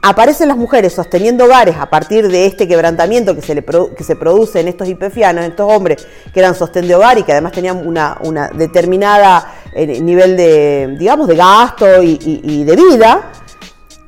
aparecen 0.02 0.48
las 0.48 0.56
mujeres 0.56 0.94
sosteniendo 0.94 1.44
hogares 1.44 1.76
a 1.78 1.88
partir 1.88 2.28
de 2.28 2.46
este 2.46 2.66
quebrantamiento 2.66 3.34
que 3.34 3.42
se, 3.42 3.54
le 3.54 3.64
produ- 3.64 3.94
que 3.94 4.02
se 4.04 4.16
produce 4.16 4.60
en 4.60 4.68
estos 4.68 4.88
hipefianos, 4.88 5.44
en 5.44 5.50
estos 5.50 5.70
hombres 5.70 6.06
que 6.32 6.40
eran 6.40 6.54
sostén 6.54 6.88
de 6.88 6.94
hogar 6.94 7.18
y 7.18 7.22
que 7.22 7.32
además 7.32 7.52
tenían 7.52 7.86
una, 7.86 8.18
determinada 8.54 9.54
eh, 9.74 10.00
nivel 10.00 10.36
de, 10.36 10.96
digamos, 10.98 11.28
de 11.28 11.36
gasto 11.36 12.02
y, 12.02 12.18
y- 12.22 12.40
y 12.60 12.64
de 12.64 12.76
vida, 12.76 13.30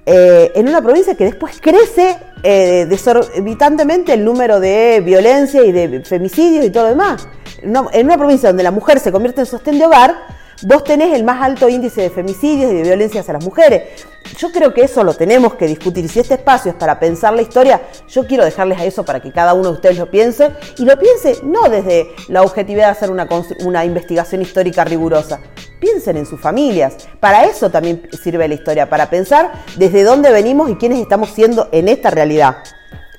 eh, 0.04 0.52
en 0.54 0.68
una 0.68 0.82
provincia 0.82 1.14
que 1.14 1.24
después 1.24 1.60
crece 1.60 2.16
eh, 2.42 2.86
desorbitantemente 2.88 4.12
el 4.12 4.24
número 4.24 4.58
de 4.58 5.00
violencia 5.04 5.64
y 5.64 5.70
de 5.70 6.00
femicidios 6.04 6.64
y 6.64 6.70
todo 6.70 6.84
lo 6.84 6.88
demás. 6.90 7.28
En 7.62 7.70
una, 7.70 7.84
en 7.92 8.06
una 8.06 8.18
provincia 8.18 8.48
donde 8.48 8.64
la 8.64 8.72
mujer 8.72 8.98
se 8.98 9.12
convierte 9.12 9.42
en 9.42 9.46
sostén 9.46 9.78
de 9.78 9.86
hogar, 9.86 10.41
vos 10.64 10.84
tenés 10.84 11.14
el 11.14 11.24
más 11.24 11.42
alto 11.42 11.68
índice 11.68 12.02
de 12.02 12.10
femicidios 12.10 12.72
y 12.72 12.76
de 12.76 12.82
violencia 12.82 13.20
hacia 13.20 13.34
las 13.34 13.44
mujeres. 13.44 14.04
Yo 14.38 14.52
creo 14.52 14.72
que 14.72 14.82
eso 14.82 15.02
lo 15.04 15.14
tenemos 15.14 15.54
que 15.54 15.66
discutir. 15.66 16.08
Si 16.08 16.20
este 16.20 16.34
espacio 16.34 16.70
es 16.70 16.76
para 16.76 16.98
pensar 16.98 17.34
la 17.34 17.42
historia, 17.42 17.82
yo 18.08 18.26
quiero 18.26 18.44
dejarles 18.44 18.80
a 18.80 18.84
eso 18.84 19.04
para 19.04 19.20
que 19.20 19.32
cada 19.32 19.54
uno 19.54 19.68
de 19.68 19.74
ustedes 19.74 19.98
lo 19.98 20.10
piense. 20.10 20.50
Y 20.78 20.84
lo 20.84 20.98
piense 20.98 21.40
no 21.42 21.68
desde 21.68 22.08
la 22.28 22.42
objetividad 22.42 22.86
de 22.86 22.92
hacer 22.92 23.10
una, 23.10 23.28
una 23.64 23.84
investigación 23.84 24.42
histórica 24.42 24.84
rigurosa. 24.84 25.40
Piensen 25.80 26.16
en 26.16 26.26
sus 26.26 26.40
familias. 26.40 27.08
Para 27.20 27.44
eso 27.44 27.70
también 27.70 28.08
sirve 28.22 28.46
la 28.48 28.54
historia, 28.54 28.88
para 28.88 29.10
pensar 29.10 29.52
desde 29.76 30.04
dónde 30.04 30.30
venimos 30.30 30.70
y 30.70 30.76
quiénes 30.76 31.00
estamos 31.00 31.30
siendo 31.30 31.68
en 31.72 31.88
esta 31.88 32.10
realidad. 32.10 32.58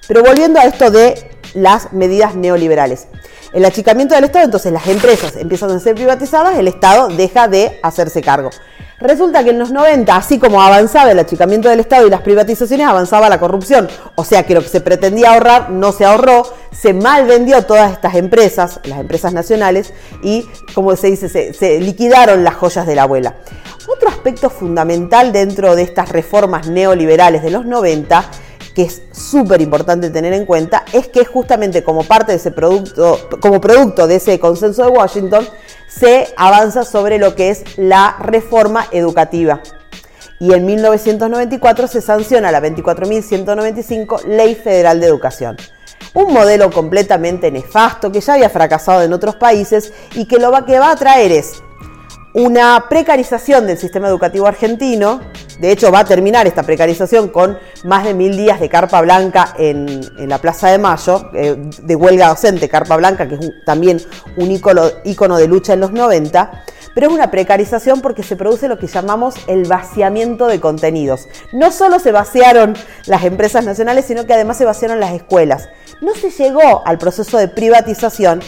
Pero 0.07 0.23
volviendo 0.23 0.59
a 0.59 0.63
esto 0.63 0.89
de 0.89 1.31
las 1.53 1.93
medidas 1.93 2.35
neoliberales. 2.35 3.07
El 3.53 3.65
achicamiento 3.65 4.15
del 4.15 4.23
Estado, 4.23 4.45
entonces 4.45 4.73
las 4.73 4.87
empresas 4.87 5.35
empiezan 5.35 5.69
a 5.69 5.79
ser 5.79 5.93
privatizadas, 5.93 6.57
el 6.57 6.67
Estado 6.67 7.07
deja 7.09 7.47
de 7.47 7.79
hacerse 7.83 8.21
cargo. 8.23 8.49
Resulta 8.99 9.43
que 9.43 9.51
en 9.51 9.59
los 9.59 9.69
90, 9.69 10.15
así 10.15 10.39
como 10.39 10.59
avanzaba 10.59 11.11
el 11.11 11.19
achicamiento 11.19 11.69
del 11.69 11.79
Estado 11.79 12.07
y 12.07 12.09
las 12.09 12.21
privatizaciones, 12.21 12.87
avanzaba 12.87 13.29
la 13.29 13.39
corrupción. 13.39 13.89
O 14.15 14.23
sea 14.23 14.43
que 14.43 14.55
lo 14.55 14.61
que 14.61 14.69
se 14.69 14.81
pretendía 14.81 15.33
ahorrar 15.33 15.69
no 15.69 15.91
se 15.91 16.03
ahorró, 16.03 16.51
se 16.71 16.93
mal 16.93 17.27
vendió 17.27 17.63
todas 17.63 17.91
estas 17.91 18.15
empresas, 18.15 18.79
las 18.85 18.99
empresas 18.99 19.33
nacionales, 19.33 19.93
y 20.23 20.47
como 20.73 20.95
se 20.95 21.07
dice, 21.07 21.29
se, 21.29 21.53
se 21.53 21.79
liquidaron 21.79 22.43
las 22.43 22.55
joyas 22.55 22.87
de 22.87 22.95
la 22.95 23.03
abuela. 23.03 23.35
Otro 23.87 24.09
aspecto 24.09 24.49
fundamental 24.49 25.31
dentro 25.31 25.75
de 25.75 25.83
estas 25.83 26.09
reformas 26.09 26.67
neoliberales 26.69 27.43
de 27.43 27.51
los 27.51 27.65
90 27.65 28.25
que 28.73 28.83
es 28.83 29.01
súper 29.11 29.61
importante 29.61 30.09
tener 30.09 30.33
en 30.33 30.45
cuenta, 30.45 30.83
es 30.93 31.07
que 31.07 31.25
justamente 31.25 31.83
como 31.83 32.03
parte 32.03 32.31
de 32.31 32.37
ese 32.37 32.51
producto, 32.51 33.19
como 33.39 33.61
producto 33.61 34.07
de 34.07 34.15
ese 34.15 34.39
consenso 34.39 34.83
de 34.83 34.89
Washington, 34.89 35.47
se 35.87 36.33
avanza 36.37 36.83
sobre 36.83 37.19
lo 37.19 37.35
que 37.35 37.49
es 37.49 37.77
la 37.77 38.17
reforma 38.19 38.87
educativa. 38.91 39.61
Y 40.39 40.53
en 40.53 40.65
1994 40.65 41.87
se 41.87 42.01
sanciona 42.01 42.51
la 42.51 42.61
24.195 42.61 44.25
Ley 44.25 44.55
Federal 44.55 44.99
de 44.99 45.07
Educación. 45.07 45.57
Un 46.13 46.33
modelo 46.33 46.69
completamente 46.69 47.49
nefasto 47.49 48.11
que 48.11 48.21
ya 48.21 48.33
había 48.33 48.49
fracasado 48.49 49.03
en 49.03 49.13
otros 49.13 49.35
países 49.35 49.93
y 50.15 50.25
que 50.25 50.37
lo 50.37 50.51
que 50.65 50.79
va 50.79 50.91
a 50.91 50.95
traer 50.95 51.31
es 51.31 51.63
una 52.33 52.85
precarización 52.89 53.67
del 53.67 53.77
sistema 53.77 54.07
educativo 54.07 54.47
argentino. 54.47 55.21
De 55.59 55.71
hecho, 55.71 55.91
va 55.91 55.99
a 55.99 56.05
terminar 56.05 56.47
esta 56.47 56.63
precarización 56.63 57.29
con 57.29 57.57
más 57.83 58.03
de 58.03 58.13
mil 58.13 58.35
días 58.35 58.59
de 58.59 58.69
carpa 58.69 59.01
blanca 59.01 59.53
en, 59.57 60.01
la 60.27 60.39
Plaza 60.39 60.69
de 60.69 60.79
Mayo, 60.79 61.29
eh, 61.33 61.55
de 61.81 61.95
huelga 61.95 62.29
docente, 62.29 62.67
carpa 62.67 62.97
blanca, 62.97 63.27
que 63.27 63.35
es 63.35 63.51
también 63.65 64.01
un 64.37 64.51
ícono, 64.51 64.83
ícono 65.03 65.37
de 65.37 65.47
lucha 65.47 65.73
en 65.73 65.81
los 65.81 65.91
90. 65.91 66.63
Pero 66.95 67.07
es 67.07 67.13
una 67.13 67.31
precarización 67.31 68.01
porque 68.01 68.23
se 68.23 68.35
produce 68.35 68.67
lo 68.67 68.77
que 68.77 68.87
llamamos 68.87 69.35
el 69.47 69.65
vaciamiento 69.65 70.47
de 70.47 70.59
contenidos. 70.59 71.27
No 71.51 71.71
solo 71.71 71.99
se 71.99 72.11
vaciaron 72.11 72.75
las 73.05 73.23
empresas 73.23 73.65
nacionales, 73.65 74.05
sino 74.05 74.25
que 74.25 74.33
además 74.33 74.57
se 74.57 74.65
vaciaron 74.65 74.99
las 74.99 75.13
escuelas. 75.13 75.69
No 76.01 76.13
se 76.13 76.29
llegó 76.29 76.85
al 76.85 76.97
proceso 76.97 77.37
de 77.37 77.47
privatización, 77.47 78.41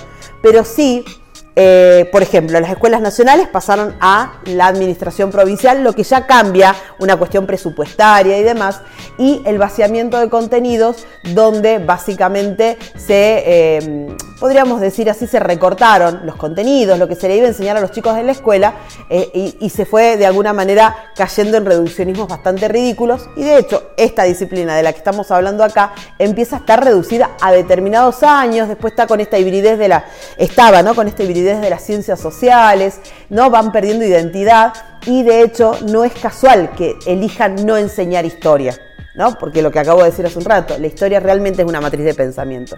pero 0.43 0.63
sí 0.63 1.05
eh, 1.55 2.09
por 2.11 2.21
ejemplo, 2.21 2.59
las 2.59 2.69
escuelas 2.69 3.01
nacionales 3.01 3.47
pasaron 3.47 3.95
a 4.01 4.39
la 4.45 4.67
administración 4.67 5.31
provincial, 5.31 5.83
lo 5.83 5.93
que 5.93 6.03
ya 6.03 6.27
cambia 6.27 6.75
una 6.99 7.15
cuestión 7.15 7.45
presupuestaria 7.45 8.37
y 8.37 8.43
demás, 8.43 8.81
y 9.17 9.41
el 9.45 9.57
vaciamiento 9.57 10.19
de 10.19 10.29
contenidos, 10.29 11.05
donde 11.33 11.79
básicamente 11.79 12.77
se, 12.97 13.43
eh, 13.45 14.07
podríamos 14.39 14.81
decir 14.81 15.09
así, 15.09 15.27
se 15.27 15.39
recortaron 15.39 16.25
los 16.25 16.35
contenidos, 16.35 16.99
lo 16.99 17.07
que 17.07 17.15
se 17.15 17.29
le 17.29 17.37
iba 17.37 17.45
a 17.45 17.49
enseñar 17.49 17.77
a 17.77 17.79
los 17.79 17.91
chicos 17.91 18.17
en 18.17 18.25
la 18.25 18.33
escuela, 18.33 18.73
eh, 19.09 19.29
y, 19.33 19.57
y 19.61 19.69
se 19.69 19.85
fue 19.85 20.17
de 20.17 20.25
alguna 20.25 20.51
manera 20.51 21.11
cayendo 21.15 21.55
en 21.57 21.65
reduccionismos 21.65 22.27
bastante 22.27 22.67
ridículos, 22.67 23.29
y 23.37 23.43
de 23.43 23.59
hecho 23.59 23.91
esta 23.95 24.23
disciplina 24.23 24.75
de 24.75 24.83
la 24.83 24.91
que 24.91 24.97
estamos 24.97 25.31
hablando 25.31 25.63
acá 25.63 25.93
empieza 26.19 26.57
a 26.57 26.59
estar 26.59 26.83
reducida 26.83 27.31
a 27.39 27.53
determinados 27.53 28.23
años, 28.23 28.67
después 28.67 28.91
está 28.91 29.07
con 29.07 29.21
esta 29.21 29.37
hibridez 29.37 29.79
de 29.79 29.87
la, 29.87 30.05
estaba, 30.37 30.83
¿no? 30.83 30.95
Con 30.95 31.07
esta 31.07 31.23
hibridez 31.23 31.44
de 31.45 31.69
las 31.69 31.83
ciencias 31.83 32.19
sociales, 32.19 32.99
¿no? 33.29 33.49
Van 33.49 33.71
perdiendo 33.71 34.05
identidad 34.05 34.73
y 35.05 35.23
de 35.23 35.41
hecho 35.41 35.77
no 35.87 36.03
es 36.03 36.13
casual 36.13 36.71
que 36.75 36.95
elijan 37.05 37.65
no 37.65 37.77
enseñar 37.77 38.25
historia, 38.25 38.77
¿no? 39.15 39.37
Porque 39.37 39.61
lo 39.61 39.71
que 39.71 39.79
acabo 39.79 40.03
de 40.03 40.09
decir 40.09 40.25
hace 40.25 40.39
un 40.39 40.45
rato, 40.45 40.77
la 40.77 40.87
historia 40.87 41.19
realmente 41.19 41.61
es 41.61 41.67
una 41.67 41.81
matriz 41.81 42.05
de 42.05 42.13
pensamiento. 42.13 42.77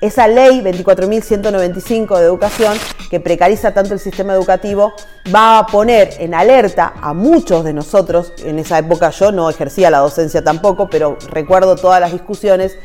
Esa 0.00 0.26
ley 0.26 0.62
24.195 0.62 2.18
de 2.18 2.24
educación 2.24 2.72
que 3.10 3.20
precariza 3.20 3.74
tanto 3.74 3.92
el 3.92 4.00
sistema 4.00 4.32
educativo 4.32 4.94
va 5.34 5.58
a 5.58 5.66
poner 5.66 6.14
en 6.18 6.32
alerta 6.32 6.94
a 7.02 7.12
muchos 7.12 7.64
de 7.64 7.74
nosotros, 7.74 8.32
en 8.42 8.58
esa 8.58 8.78
época 8.78 9.10
yo 9.10 9.30
no 9.30 9.50
ejercía 9.50 9.90
la 9.90 9.98
docencia 9.98 10.42
tampoco, 10.42 10.88
pero 10.88 11.18
recuerdo 11.28 11.76
todas 11.76 12.00
las 12.00 12.12
discusiones 12.12 12.78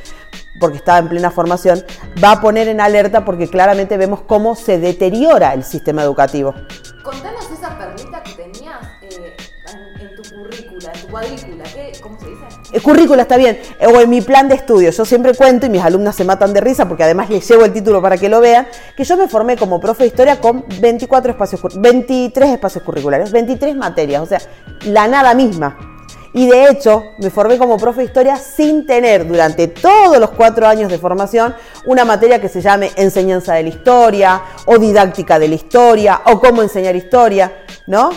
porque 0.60 0.78
estaba 0.78 1.00
en 1.00 1.10
plena 1.10 1.32
formación, 1.32 1.84
va 2.24 2.32
a 2.32 2.42
poner 2.42 2.68
en 2.68 2.80
alerta 2.82 3.26
porque 3.26 3.48
claramente 3.50 3.98
vemos 3.98 4.22
cómo 4.22 4.56
se 4.56 4.80
deteriora 4.80 5.54
el 5.54 5.64
sistema 5.64 6.02
educativo. 6.04 6.54
Contanos 7.04 7.46
esa 7.52 7.78
perlita 7.78 8.24
que 8.24 8.32
tenías 8.34 8.78
eh, 9.02 9.36
en, 10.00 10.08
en 10.08 10.16
tu 10.16 10.24
currícula, 10.36 10.92
en 10.94 11.02
tu 11.02 11.08
cuadrícula. 11.08 11.64
¿Qué, 11.74 11.92
¿Cómo 12.02 12.20
se 12.20 12.26
dice? 12.28 12.42
El 12.74 12.82
currícula 12.82 13.22
está 13.22 13.38
bien, 13.38 13.60
eh, 13.80 13.86
o 13.88 14.00
en 14.02 14.10
mi 14.10 14.22
plan 14.22 14.48
de 14.50 14.56
estudio. 14.56 14.90
Yo 14.92 15.06
siempre 15.06 15.34
cuento 15.36 15.66
y 15.66 15.70
mis 15.70 15.82
alumnas 15.84 16.16
se 16.16 16.24
matan 16.24 16.54
de 16.54 16.62
risa 16.62 16.88
porque 16.88 17.04
además 17.04 17.30
les 17.30 17.48
llevo 17.48 17.64
el 17.66 17.72
título 17.74 18.02
para 18.02 18.18
que 18.18 18.28
lo 18.30 18.40
vean, 18.40 18.68
que 18.98 19.04
yo 19.04 19.18
me 19.18 19.28
formé 19.28 19.56
como 19.58 19.80
profe 19.80 20.04
de 20.04 20.08
historia 20.08 20.40
con 20.42 20.66
24 20.82 21.32
espacios, 21.32 21.62
cur- 21.62 21.74
23 21.80 22.50
espacios 22.52 22.84
curriculares, 22.84 23.32
23 23.32 23.76
materias, 23.76 24.22
o 24.22 24.26
sea, 24.26 24.40
la 24.86 25.08
nada 25.08 25.34
misma. 25.36 25.95
Y 26.36 26.50
de 26.50 26.70
hecho, 26.70 27.13
me 27.18 27.30
formé 27.30 27.58
como 27.58 27.77
profe 27.77 28.01
de 28.01 28.08
historia 28.08 28.36
sin 28.36 28.86
tener 28.86 29.25
durante 29.25 29.70
todos 29.70 30.20
los 30.20 30.32
cuatro 30.32 30.68
años 30.68 30.92
de 30.92 30.98
formación 30.98 31.56
una 31.86 32.04
materia 32.04 32.42
que 32.42 32.50
se 32.50 32.60
llame 32.60 32.92
enseñanza 32.98 33.54
de 33.54 33.63
la 33.63 33.70
historia, 33.70 34.42
o 34.65 34.77
didáctica 34.77 35.39
de 35.39 35.48
la 35.48 35.56
historia, 35.56 36.24
o 36.25 36.42
cómo 36.42 36.62
enseñar 36.62 36.94
historia, 36.94 37.63
¿no? 37.88 38.10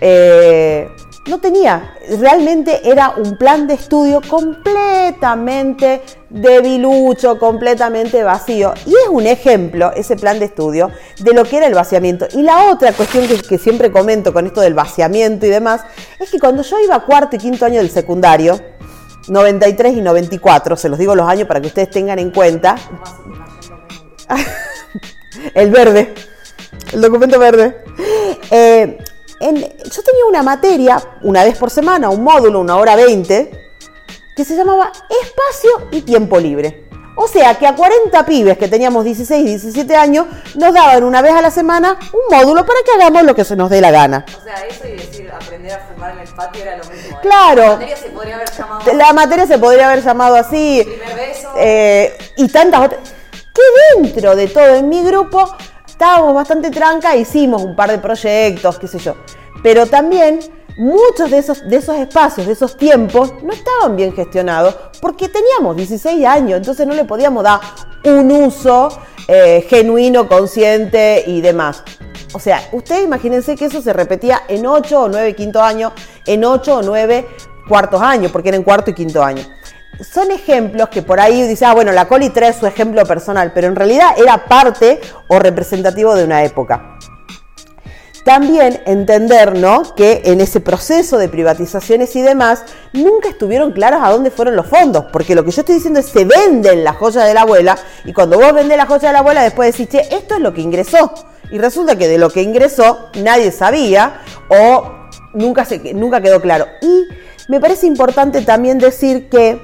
Eh, 0.00 0.86
no 1.26 1.38
tenía, 1.38 1.94
realmente 2.20 2.88
era 2.88 3.10
un 3.16 3.36
plan 3.36 3.66
de 3.66 3.74
estudio 3.74 4.20
completamente 4.28 6.02
debilucho, 6.30 7.38
completamente 7.38 8.22
vacío. 8.22 8.74
Y 8.86 8.90
es 8.90 9.08
un 9.10 9.26
ejemplo, 9.26 9.92
ese 9.92 10.16
plan 10.16 10.38
de 10.38 10.44
estudio, 10.44 10.90
de 11.18 11.32
lo 11.32 11.44
que 11.44 11.56
era 11.56 11.66
el 11.66 11.74
vaciamiento. 11.74 12.26
Y 12.32 12.42
la 12.42 12.70
otra 12.70 12.92
cuestión 12.92 13.26
que, 13.26 13.58
siempre 13.58 13.90
comento 13.90 14.32
con 14.32 14.46
esto 14.46 14.60
del 14.60 14.74
vaciamiento 14.74 15.46
y 15.46 15.50
demás, 15.50 15.82
es 16.20 16.30
que 16.30 16.38
cuando 16.38 16.62
yo 16.62 16.78
iba 16.78 16.94
a 16.94 17.04
cuarto 17.04 17.34
y 17.34 17.38
quinto 17.40 17.64
año 17.64 17.78
del 17.78 17.90
secundario, 17.90 18.60
93 19.28 19.96
y 19.96 20.00
94, 20.02 20.76
se 20.76 20.88
los 20.88 20.98
digo 20.98 21.16
los 21.16 21.28
años 21.28 21.48
para 21.48 21.60
que 21.60 21.66
ustedes 21.66 21.90
tengan 21.90 22.20
en 22.20 22.30
cuenta, 22.30 22.76
el 25.54 25.70
verde, 25.72 26.14
el 26.92 27.00
documento 27.00 27.38
verde. 27.40 27.76
Eh, 28.50 28.98
en- 29.40 29.56
yo 29.56 30.02
tenía 30.02 30.24
una 30.28 30.42
materia, 30.42 31.00
una 31.22 31.44
vez 31.44 31.56
por 31.58 31.70
semana, 31.70 32.10
un 32.10 32.22
módulo, 32.24 32.60
una 32.60 32.76
hora 32.76 32.96
20, 32.96 33.50
que 34.36 34.44
se 34.44 34.54
llamaba 34.56 34.92
Espacio 35.22 35.88
y 35.90 36.02
Tiempo 36.02 36.38
Libre. 36.38 36.84
O 37.18 37.26
sea 37.26 37.54
que 37.54 37.66
a 37.66 37.74
40 37.74 38.26
pibes 38.26 38.58
que 38.58 38.68
teníamos 38.68 39.02
16 39.02 39.40
y 39.42 39.48
17 39.48 39.96
años, 39.96 40.26
nos 40.54 40.74
daban 40.74 41.02
una 41.02 41.22
vez 41.22 41.32
a 41.32 41.40
la 41.40 41.50
semana 41.50 41.98
un 42.12 42.36
módulo 42.36 42.66
para 42.66 42.80
que 42.84 42.90
hagamos 42.92 43.22
lo 43.22 43.34
que 43.34 43.42
se 43.42 43.56
nos 43.56 43.70
dé 43.70 43.80
la 43.80 43.90
gana. 43.90 44.26
O 44.38 44.44
sea, 44.44 44.54
eso 44.68 44.86
y 44.86 44.92
decir 44.98 45.30
aprender 45.32 45.72
a 45.72 45.78
fumar 45.86 46.10
en 46.12 46.18
el 46.18 46.28
patio 46.34 46.60
era 46.62 46.76
lo 46.76 46.84
mismo. 46.84 47.16
¿eh? 47.16 47.20
Claro. 47.22 47.62
La 47.62 47.70
materia 47.78 47.96
se 47.96 48.08
podría 48.10 48.36
haber 48.36 48.50
llamado 48.52 48.92
La 48.92 49.12
materia 49.14 49.46
se 49.46 49.58
podría 49.58 49.86
haber 49.90 50.04
llamado 50.04 50.36
así. 50.36 50.82
primer 50.86 51.16
beso. 51.16 51.48
eh, 51.56 52.18
y 52.36 52.48
tantas 52.48 52.84
otras. 52.84 53.00
Que 53.54 53.62
dentro 54.02 54.36
de 54.36 54.48
todo, 54.48 54.74
en 54.74 54.88
mi 54.90 55.02
grupo, 55.02 55.56
estábamos 55.96 56.34
bastante 56.34 56.70
tranca, 56.70 57.16
hicimos 57.16 57.62
un 57.62 57.74
par 57.74 57.90
de 57.90 57.96
proyectos, 57.96 58.78
qué 58.78 58.86
sé 58.86 58.98
yo. 58.98 59.14
Pero 59.62 59.86
también 59.86 60.40
muchos 60.76 61.30
de 61.30 61.38
esos, 61.38 61.66
de 61.66 61.76
esos 61.76 61.96
espacios, 61.96 62.46
de 62.46 62.52
esos 62.52 62.76
tiempos, 62.76 63.32
no 63.42 63.50
estaban 63.50 63.96
bien 63.96 64.14
gestionados 64.14 64.76
porque 65.00 65.30
teníamos 65.30 65.74
16 65.74 66.26
años, 66.26 66.58
entonces 66.58 66.86
no 66.86 66.92
le 66.92 67.06
podíamos 67.06 67.42
dar 67.42 67.60
un 68.04 68.30
uso 68.30 68.90
eh, 69.26 69.66
genuino, 69.70 70.28
consciente 70.28 71.24
y 71.26 71.40
demás. 71.40 71.82
O 72.34 72.38
sea, 72.38 72.60
ustedes 72.72 73.04
imagínense 73.04 73.56
que 73.56 73.64
eso 73.64 73.80
se 73.80 73.94
repetía 73.94 74.42
en 74.48 74.66
8 74.66 75.00
o 75.00 75.08
9 75.08 75.34
quinto 75.34 75.62
año, 75.62 75.94
en 76.26 76.44
8 76.44 76.76
o 76.76 76.82
9 76.82 77.26
cuartos 77.66 78.02
años, 78.02 78.30
porque 78.30 78.50
era 78.50 78.58
en 78.58 78.64
cuarto 78.64 78.90
y 78.90 78.94
quinto 78.94 79.24
año. 79.24 79.42
Son 80.00 80.30
ejemplos 80.30 80.88
que 80.90 81.02
por 81.02 81.20
ahí 81.20 81.46
dice, 81.46 81.64
ah, 81.64 81.74
bueno, 81.74 81.92
la 81.92 82.06
Coli 82.06 82.30
trae 82.30 82.52
su 82.52 82.66
ejemplo 82.66 83.04
personal, 83.06 83.52
pero 83.54 83.66
en 83.66 83.76
realidad 83.76 84.10
era 84.18 84.44
parte 84.44 85.00
o 85.28 85.38
representativo 85.38 86.14
de 86.14 86.24
una 86.24 86.44
época. 86.44 86.98
también 88.24 88.82
entender 88.86 89.56
¿no? 89.56 89.94
que 89.94 90.22
en 90.24 90.40
ese 90.40 90.60
proceso 90.60 91.16
de 91.16 91.28
privatizaciones 91.28 92.16
y 92.16 92.22
demás 92.22 92.64
nunca 92.92 93.28
estuvieron 93.28 93.70
claros 93.70 94.00
a 94.02 94.10
dónde 94.10 94.32
fueron 94.32 94.56
los 94.56 94.66
fondos, 94.66 95.04
porque 95.12 95.36
lo 95.36 95.44
que 95.44 95.52
yo 95.52 95.60
estoy 95.60 95.76
diciendo 95.76 96.00
es 96.00 96.06
se 96.06 96.24
venden 96.24 96.82
las 96.82 96.96
joyas 96.96 97.24
de 97.24 97.34
la 97.34 97.42
abuela 97.42 97.78
y 98.04 98.12
cuando 98.12 98.36
vos 98.36 98.52
vendés 98.52 98.76
la 98.76 98.86
joya 98.86 99.08
de 99.08 99.12
la 99.12 99.20
abuela 99.20 99.42
después 99.42 99.70
decís, 99.72 99.88
che, 99.88 100.14
esto 100.14 100.34
es 100.34 100.40
lo 100.40 100.52
que 100.52 100.60
ingresó. 100.60 101.14
Y 101.52 101.58
resulta 101.58 101.96
que 101.96 102.08
de 102.08 102.18
lo 102.18 102.28
que 102.28 102.42
ingresó 102.42 103.10
nadie 103.14 103.52
sabía 103.52 104.20
o 104.48 104.92
nunca, 105.32 105.64
se, 105.64 105.94
nunca 105.94 106.20
quedó 106.20 106.40
claro. 106.40 106.66
Y 106.82 107.06
me 107.48 107.60
parece 107.60 107.86
importante 107.86 108.42
también 108.42 108.78
decir 108.78 109.28
que 109.28 109.62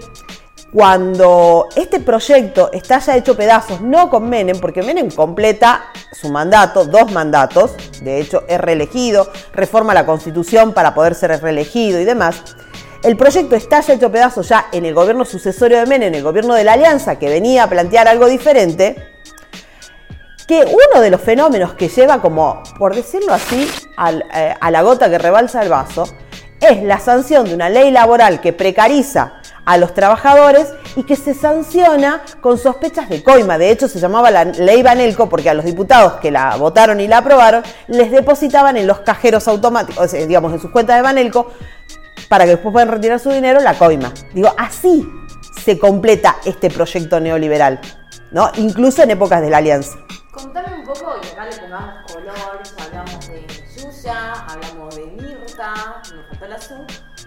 cuando 0.73 1.69
este 1.76 2.00
proyecto 2.00 2.71
está 2.73 2.99
ya 2.99 3.17
hecho 3.17 3.37
pedazos, 3.37 3.83
no 3.83 4.09
con 4.09 4.29
Menem, 4.29 4.59
porque 4.59 4.83
Menem 4.83 5.11
completa 5.11 5.93
su 6.12 6.31
mandato, 6.31 6.87
dos 6.87 7.12
mandatos, 7.12 7.73
de 8.02 8.21
hecho 8.21 8.45
es 8.49 8.59
reelegido, 8.59 9.31
reforma 9.52 9.93
la 9.93 10.07
constitución 10.07 10.73
para 10.73 10.95
poder 10.95 11.14
ser 11.14 11.38
reelegido 11.43 12.00
y 12.00 12.05
demás. 12.05 12.43
El 13.02 13.19
proyecto 13.19 13.55
está 13.55 13.81
ya 13.81 13.93
hecho 13.93 14.11
pedazos 14.11 14.49
ya 14.49 14.69
en 14.73 14.87
el 14.87 14.95
gobierno 14.95 15.26
sucesorio 15.26 15.79
de 15.79 15.87
Menem, 15.87 16.09
en 16.09 16.14
el 16.14 16.23
gobierno 16.23 16.55
de 16.55 16.64
la 16.64 16.73
Alianza, 16.73 17.19
que 17.19 17.29
venía 17.29 17.64
a 17.64 17.69
plantear 17.69 18.09
algo 18.09 18.26
diferente, 18.26 18.97
que 20.47 20.64
uno 20.64 21.02
de 21.02 21.11
los 21.11 21.21
fenómenos 21.21 21.75
que 21.75 21.88
lleva 21.88 22.23
como, 22.23 22.62
por 22.79 22.95
decirlo 22.95 23.35
así, 23.35 23.69
eh, 24.35 24.55
a 24.59 24.71
la 24.71 24.83
gota 24.83 25.11
que 25.11 25.19
rebalsa 25.19 25.62
el 25.62 25.69
vaso, 25.69 26.05
es 26.61 26.83
la 26.83 26.99
sanción 26.99 27.45
de 27.45 27.55
una 27.55 27.69
ley 27.69 27.91
laboral 27.91 28.41
que 28.41 28.52
precariza 28.52 29.41
a 29.64 29.78
los 29.78 29.95
trabajadores 29.95 30.73
y 30.97 31.04
que 31.04 31.16
se 31.16 31.35
sanciona 31.35 32.23
con 32.40 32.59
sospechas 32.59 33.09
de 33.09 33.23
coima. 33.23 33.59
De 33.59 33.71
hecho, 33.71 33.88
se 33.88 33.99
llamaba 33.99 34.31
la 34.31 34.45
ley 34.45 34.83
Banelco 34.83 35.28
porque 35.28 35.50
a 35.50 35.54
los 35.54 35.64
diputados 35.64 36.14
que 36.14 36.31
la 36.31 36.57
votaron 36.57 37.00
y 37.00 37.09
la 37.09 37.19
aprobaron 37.19 37.62
les 37.88 38.11
depositaban 38.11 38.76
en 38.76 38.87
los 38.87 39.00
cajeros 39.00 39.47
automáticos, 39.49 40.12
digamos, 40.12 40.52
en 40.52 40.61
sus 40.61 40.71
cuentas 40.71 40.97
de 40.97 41.02
Banelco, 41.02 41.52
para 42.28 42.45
que 42.45 42.50
después 42.52 42.73
puedan 42.73 42.88
retirar 42.88 43.21
su 43.21 43.31
dinero, 43.31 43.61
la 43.61 43.75
coima. 43.75 44.12
Digo, 44.33 44.52
así 44.57 45.09
se 45.62 45.78
completa 45.78 46.37
este 46.45 46.71
proyecto 46.71 47.21
neoliberal, 47.21 47.81
¿no? 48.31 48.50
Incluso 48.57 49.02
en 49.02 49.11
épocas 49.11 49.40
de 49.42 49.50
la 49.50 49.59
alianza. 49.59 49.99
Contame 50.33 50.78
un 50.78 50.85
poco, 50.85 51.14
y 51.23 51.26
acá 51.33 51.45
le 51.45 51.57
pongamos 51.59 52.12
color, 52.12 52.62
hablamos 52.87 53.28
de 53.28 53.47
Yuya, 53.76 54.33
hablamos 54.49 54.97
de 54.97 55.07
Mirta, 55.07 55.75
nos 56.14 56.26
faltó 56.28 56.45
el 56.47 56.52
azul, 56.54 56.87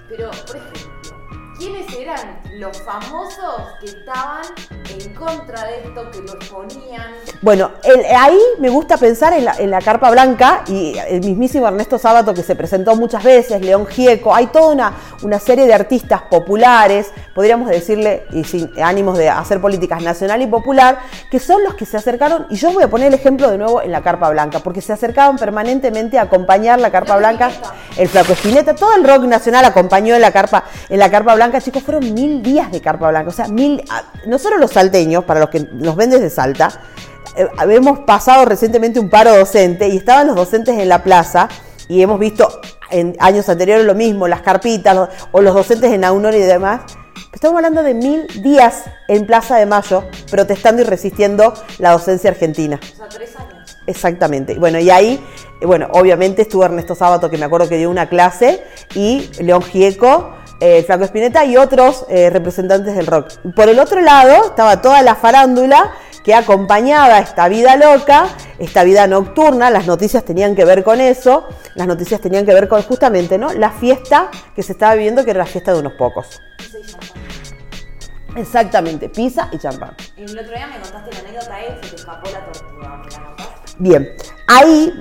pero, 0.10 0.32
por 0.32 0.56
ejemplo, 0.56 1.25
quiénes 1.58 1.86
eran 1.94 2.42
los 2.54 2.82
famosos 2.82 3.62
que 3.80 3.88
estaban 3.88 4.44
en 4.90 5.14
contra 5.14 5.66
de 5.66 5.78
esto, 5.84 6.12
que 6.12 6.22
lo 6.22 6.34
exponían. 6.34 7.14
Bueno, 7.42 7.72
ahí 8.18 8.40
me 8.60 8.70
gusta 8.70 8.98
pensar 8.98 9.34
en 9.34 9.72
la, 9.72 9.82
Carpa 9.82 10.10
Blanca 10.10 10.64
y 10.68 10.98
el 11.10 11.22
mismísimo 11.22 11.68
Ernesto 11.68 11.98
Sábato 11.98 12.34
que 12.34 12.44
se 12.44 12.56
presentó 12.56 12.96
muchas 12.96 13.24
veces, 13.24 13.62
León 13.62 13.86
Gieco, 13.86 14.34
hay 14.34 14.48
toda 14.48 14.74
una, 14.74 14.94
una 15.22 15.40
serie 15.40 15.66
de 15.68 15.74
artistas 15.74 16.24
populares, 16.24 17.12
podríamos 17.34 17.70
decirle, 17.70 18.26
y 18.32 18.44
sin 18.44 18.72
ánimos 18.82 19.18
de 19.18 19.30
hacer 19.30 19.62
políticas 19.62 20.02
nacional 20.02 20.42
y 20.42 20.48
popular, 20.48 21.00
que 21.30 21.40
son 21.40 21.64
los 21.64 21.76
que 21.76 21.86
se 21.86 21.98
acercaron, 21.98 22.48
y 22.50 22.56
yo 22.56 22.72
voy 22.72 22.84
a 22.84 22.90
poner 22.90 23.08
el 23.08 23.14
ejemplo 23.14 23.52
de 23.52 23.58
nuevo 23.58 23.82
en 23.82 23.92
la 23.92 24.02
Carpa 24.02 24.30
Blanca, 24.30 24.60
porque 24.60 24.82
se 24.82 24.94
acercaban 24.94 25.38
permanentemente 25.38 26.18
a 26.18 26.24
acompañar 26.24 26.80
la 26.80 26.92
Carpa 26.92 27.18
Blanca, 27.18 27.52
el 27.98 28.08
Flaco 28.08 28.34
Espineta, 28.34 28.76
todo 28.76 28.96
el 28.96 29.04
rock 29.04 29.24
nacional 29.24 29.66
acompañó 29.66 30.16
en 30.16 30.22
la 30.22 30.32
Carpa, 30.32 30.64
en 30.90 31.00
la 31.00 31.12
Carpa 31.12 31.36
Blanca, 31.36 31.45
chicos, 31.62 31.84
fueron 31.84 32.14
mil 32.14 32.42
días 32.42 32.72
de 32.72 32.82
carpa 32.82 33.10
blanca. 33.10 33.30
O 33.30 33.34
sea, 33.34 33.48
mil. 33.48 33.84
Ah, 33.90 34.04
no 34.28 34.38
solo 34.38 34.58
los 34.58 34.72
salteños, 34.72 35.24
para 35.24 35.40
los 35.40 35.50
que 35.50 35.62
nos 35.72 35.96
ven 35.96 36.10
desde 36.10 36.30
Salta, 36.30 36.70
eh, 37.36 37.48
hemos 37.70 38.00
pasado 38.00 38.46
recientemente 38.46 39.00
un 39.00 39.10
paro 39.10 39.36
docente 39.36 39.88
y 39.88 39.98
estaban 39.98 40.28
los 40.28 40.36
docentes 40.36 40.78
en 40.78 40.90
la 40.90 41.04
plaza 41.04 41.50
y 41.88 42.02
hemos 42.02 42.20
visto 42.20 42.62
en 42.92 43.16
años 43.20 43.50
anteriores 43.50 43.86
lo 43.86 43.96
mismo, 43.96 44.28
las 44.28 44.42
carpitas 44.42 45.10
o 45.32 45.42
los 45.42 45.54
docentes 45.54 45.92
en 45.92 46.04
Aunor 46.04 46.36
y 46.36 46.40
demás. 46.40 46.82
Estamos 47.34 47.58
hablando 47.58 47.84
de 47.84 47.94
mil 47.94 48.28
días 48.42 48.84
en 49.08 49.26
Plaza 49.26 49.58
de 49.58 49.66
Mayo 49.66 50.06
protestando 50.32 50.82
y 50.82 50.86
resistiendo 50.86 51.54
la 51.80 51.92
docencia 51.92 52.30
argentina. 52.30 52.80
O 52.82 52.96
sea, 52.96 53.10
tres 53.10 53.36
años. 53.36 53.78
Exactamente. 53.88 54.58
Bueno, 54.58 54.80
y 54.80 54.90
ahí, 54.90 55.24
eh, 55.62 55.66
bueno, 55.66 55.88
obviamente 55.92 56.44
estuvo 56.44 56.64
Ernesto 56.66 56.96
Sábato, 56.96 57.30
que 57.30 57.38
me 57.38 57.46
acuerdo 57.46 57.70
que 57.70 57.78
dio 57.78 57.90
una 57.90 58.08
clase, 58.08 58.64
y 58.96 59.30
León 59.40 59.62
Gieco, 59.62 60.35
eh, 60.60 60.84
Flaco 60.84 61.04
Espineta 61.04 61.46
y 61.46 61.58
otros 61.58 62.06
eh, 62.10 62.30
representantes 62.30 62.96
del 62.96 63.08
rock. 63.08 63.32
Por 63.56 63.70
el 63.70 63.80
otro 63.80 64.02
lado 64.02 64.46
estaba 64.46 64.82
toda 64.82 65.02
la 65.02 65.16
farándula 65.16 65.94
que 66.24 66.34
acompañaba 66.34 67.20
esta 67.20 67.48
vida 67.48 67.76
loca, 67.76 68.28
esta 68.58 68.84
vida 68.84 69.06
nocturna, 69.06 69.70
las 69.70 69.86
noticias 69.86 70.26
tenían 70.26 70.56
que 70.56 70.66
ver 70.66 70.84
con 70.84 71.00
eso, 71.00 71.48
las 71.76 71.86
noticias 71.86 72.20
tenían 72.20 72.48
que 72.48 72.54
ver 72.54 72.68
con 72.68 72.82
justamente 72.82 73.38
¿no? 73.38 73.54
la 73.54 73.70
fiesta 73.70 74.32
que 74.56 74.64
se 74.64 74.72
estaba 74.72 74.96
viviendo, 74.96 75.24
que 75.24 75.32
era 75.32 75.40
la 75.40 75.46
fiesta 75.46 75.72
de 75.74 75.82
unos 75.82 75.94
pocos. 75.94 76.42
Exactamente, 78.36 79.08
pizza 79.10 79.50
y 79.52 79.60
champán. 79.60 79.96
Y 80.18 80.24
el 80.24 80.40
otro 80.40 80.56
día 80.56 80.68
me 80.68 80.80
contaste 80.80 81.12
la 81.12 81.20
anécdota 81.20 81.56
de 81.58 81.80
que 81.82 81.88
te 81.88 81.96
escapó 81.96 82.30
la 82.32 82.46
tortuga, 82.46 83.02
Bien, 83.78 84.16
ahí 84.48 84.94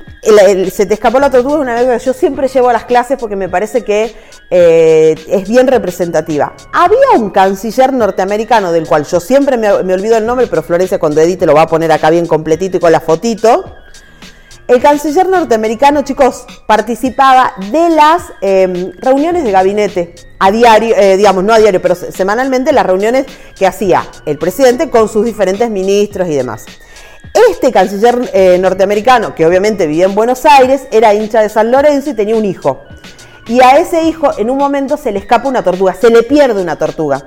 se 0.70 0.84
te 0.84 0.94
escapó 0.94 1.20
la 1.20 1.30
tortuga, 1.30 1.54
es 1.54 1.60
una 1.60 1.72
anécdota 1.72 1.98
que 1.98 2.04
yo 2.04 2.12
siempre 2.12 2.48
llevo 2.48 2.68
a 2.68 2.72
las 2.72 2.84
clases 2.84 3.16
porque 3.18 3.36
me 3.36 3.48
parece 3.48 3.82
que 3.82 4.14
eh, 4.50 5.14
es 5.28 5.48
bien 5.48 5.66
representativa. 5.66 6.54
Había 6.72 7.10
un 7.16 7.30
canciller 7.30 7.92
norteamericano 7.92 8.72
del 8.72 8.86
cual 8.86 9.04
yo 9.04 9.20
siempre 9.20 9.56
me, 9.56 9.70
olvido 9.70 10.16
el 10.16 10.26
nombre, 10.26 10.46
pero 10.46 10.62
Florencia 10.62 10.98
cuando 10.98 11.20
edite 11.20 11.46
lo 11.46 11.54
va 11.54 11.62
a 11.62 11.66
poner 11.66 11.90
acá 11.92 12.10
bien 12.10 12.26
completito 12.26 12.76
y 12.76 12.80
con 12.80 12.92
la 12.92 13.00
fotito. 13.00 13.64
El 14.66 14.80
canciller 14.80 15.28
norteamericano, 15.28 16.02
chicos, 16.02 16.46
participaba 16.66 17.52
de 17.70 17.90
las 17.90 18.22
em, 18.40 18.92
reuniones 18.96 19.44
de 19.44 19.50
gabinete 19.50 20.14
a 20.38 20.50
diario, 20.50 20.96
eh, 20.96 21.18
digamos, 21.18 21.44
no 21.44 21.52
a 21.52 21.58
diario, 21.58 21.82
pero 21.82 21.94
semanalmente 21.94 22.72
las 22.72 22.86
reuniones 22.86 23.26
que 23.58 23.66
hacía 23.66 24.06
el 24.24 24.38
presidente 24.38 24.88
con 24.88 25.08
sus 25.10 25.26
diferentes 25.26 25.68
ministros 25.68 26.28
y 26.28 26.34
demás. 26.34 26.64
Este 27.50 27.72
canciller 27.72 28.30
eh, 28.32 28.58
norteamericano, 28.58 29.34
que 29.34 29.44
obviamente 29.44 29.86
vivía 29.86 30.04
en 30.04 30.14
Buenos 30.14 30.46
Aires, 30.46 30.82
era 30.90 31.12
hincha 31.12 31.42
de 31.42 31.48
San 31.48 31.70
Lorenzo 31.70 32.10
y 32.10 32.14
tenía 32.14 32.36
un 32.36 32.44
hijo. 32.44 32.84
Y 33.46 33.60
a 33.60 33.78
ese 33.78 34.02
hijo 34.04 34.30
en 34.38 34.50
un 34.50 34.58
momento 34.58 34.96
se 34.96 35.12
le 35.12 35.18
escapa 35.18 35.48
una 35.48 35.62
tortuga, 35.62 35.94
se 35.94 36.10
le 36.10 36.22
pierde 36.22 36.62
una 36.62 36.76
tortuga. 36.76 37.24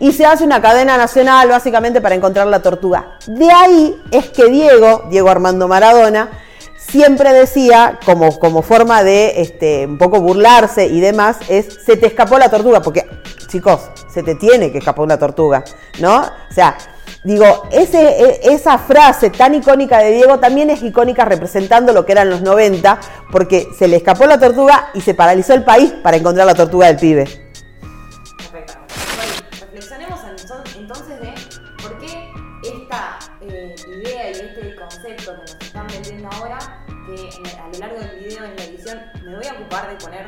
Y 0.00 0.12
se 0.12 0.26
hace 0.26 0.44
una 0.44 0.60
cadena 0.60 0.96
nacional 0.96 1.48
básicamente 1.48 2.00
para 2.00 2.14
encontrar 2.14 2.46
la 2.48 2.60
tortuga. 2.60 3.18
De 3.26 3.50
ahí 3.50 4.02
es 4.10 4.30
que 4.30 4.46
Diego, 4.46 5.04
Diego 5.08 5.30
Armando 5.30 5.68
Maradona, 5.68 6.30
siempre 6.76 7.32
decía, 7.32 7.98
como, 8.04 8.38
como 8.38 8.62
forma 8.62 9.02
de 9.04 9.40
este, 9.40 9.86
un 9.86 9.98
poco 9.98 10.20
burlarse 10.20 10.86
y 10.86 11.00
demás, 11.00 11.38
es, 11.48 11.78
se 11.84 11.96
te 11.96 12.06
escapó 12.06 12.38
la 12.38 12.50
tortuga, 12.50 12.82
porque 12.82 13.06
chicos, 13.46 13.90
se 14.12 14.22
te 14.22 14.34
tiene 14.34 14.72
que 14.72 14.78
escapar 14.78 15.04
una 15.04 15.18
tortuga, 15.18 15.64
¿no? 16.00 16.22
O 16.22 16.52
sea, 16.54 16.76
Digo, 17.24 17.62
ese, 17.70 18.00
e, 18.00 18.52
esa 18.52 18.76
frase 18.76 19.30
tan 19.30 19.54
icónica 19.54 19.98
de 19.98 20.10
Diego 20.10 20.38
también 20.38 20.68
es 20.68 20.82
icónica 20.82 21.24
representando 21.24 21.94
lo 21.94 22.04
que 22.04 22.12
eran 22.12 22.28
los 22.28 22.42
90, 22.42 23.00
porque 23.32 23.70
se 23.76 23.88
le 23.88 23.96
escapó 23.96 24.26
la 24.26 24.38
tortuga 24.38 24.90
y 24.92 25.00
se 25.00 25.14
paralizó 25.14 25.54
el 25.54 25.64
país 25.64 25.90
para 26.02 26.18
encontrar 26.18 26.46
la 26.46 26.54
tortuga 26.54 26.88
del 26.88 26.98
pibe. 26.98 27.24
Perfecto. 27.24 28.74
Bueno, 29.16 29.32
reflexionemos 29.58 30.20
entonces 30.76 31.20
de 31.20 31.34
por 31.82 31.98
qué 31.98 32.30
esta 32.62 33.18
eh, 33.40 33.74
idea 34.02 34.28
y 34.28 34.32
este 34.32 34.76
concepto 34.76 35.34
que 35.34 35.40
nos 35.40 35.56
están 35.62 35.86
vendiendo 35.86 36.28
ahora, 36.30 36.58
que 37.06 37.30
a 37.58 37.68
lo 37.72 37.78
largo 37.78 38.00
del 38.00 38.18
video 38.18 38.44
en 38.44 38.54
la 38.54 38.64
edición 38.64 39.00
me 39.24 39.36
voy 39.36 39.46
a 39.46 39.52
ocupar 39.54 39.88
de 39.88 39.96
poner 39.96 40.26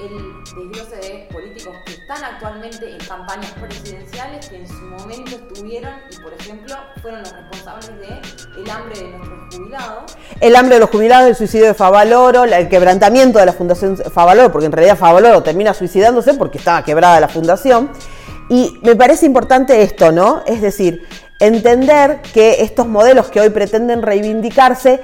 el 0.00 0.72
desglose 0.72 0.96
de 0.96 1.28
políticos 1.32 1.76
que 1.84 1.92
están 1.92 2.24
actualmente 2.24 2.90
en 2.90 2.98
campañas 2.98 3.52
presidenciales, 3.52 4.48
que 4.48 4.56
en 4.56 4.66
su 4.66 4.74
momento 4.74 5.36
estuvieron 5.36 5.92
y, 6.10 6.22
por 6.22 6.32
ejemplo, 6.32 6.74
fueron 7.02 7.20
los 7.22 7.32
responsables 7.32 7.88
del 8.00 8.62
el 8.62 8.70
hambre 8.70 8.98
de 8.98 9.08
nuestros 9.10 9.54
jubilados. 9.54 10.16
El 10.40 10.56
hambre 10.56 10.74
de 10.74 10.80
los 10.80 10.90
jubilados, 10.90 11.28
el 11.28 11.36
suicidio 11.36 11.66
de 11.66 11.74
Favaloro, 11.74 12.44
el 12.44 12.68
quebrantamiento 12.68 13.38
de 13.38 13.46
la 13.46 13.52
Fundación 13.52 13.96
Favaloro, 13.96 14.50
porque 14.50 14.66
en 14.66 14.72
realidad 14.72 14.96
Favaloro 14.96 15.42
termina 15.42 15.74
suicidándose 15.74 16.34
porque 16.34 16.58
estaba 16.58 16.82
quebrada 16.82 17.20
la 17.20 17.28
fundación. 17.28 17.90
Y 18.48 18.78
me 18.82 18.96
parece 18.96 19.26
importante 19.26 19.82
esto, 19.82 20.10
¿no? 20.10 20.42
Es 20.46 20.60
decir, 20.60 21.06
entender 21.38 22.20
que 22.34 22.62
estos 22.62 22.86
modelos 22.86 23.30
que 23.30 23.40
hoy 23.40 23.50
pretenden 23.50 24.02
reivindicarse 24.02 25.00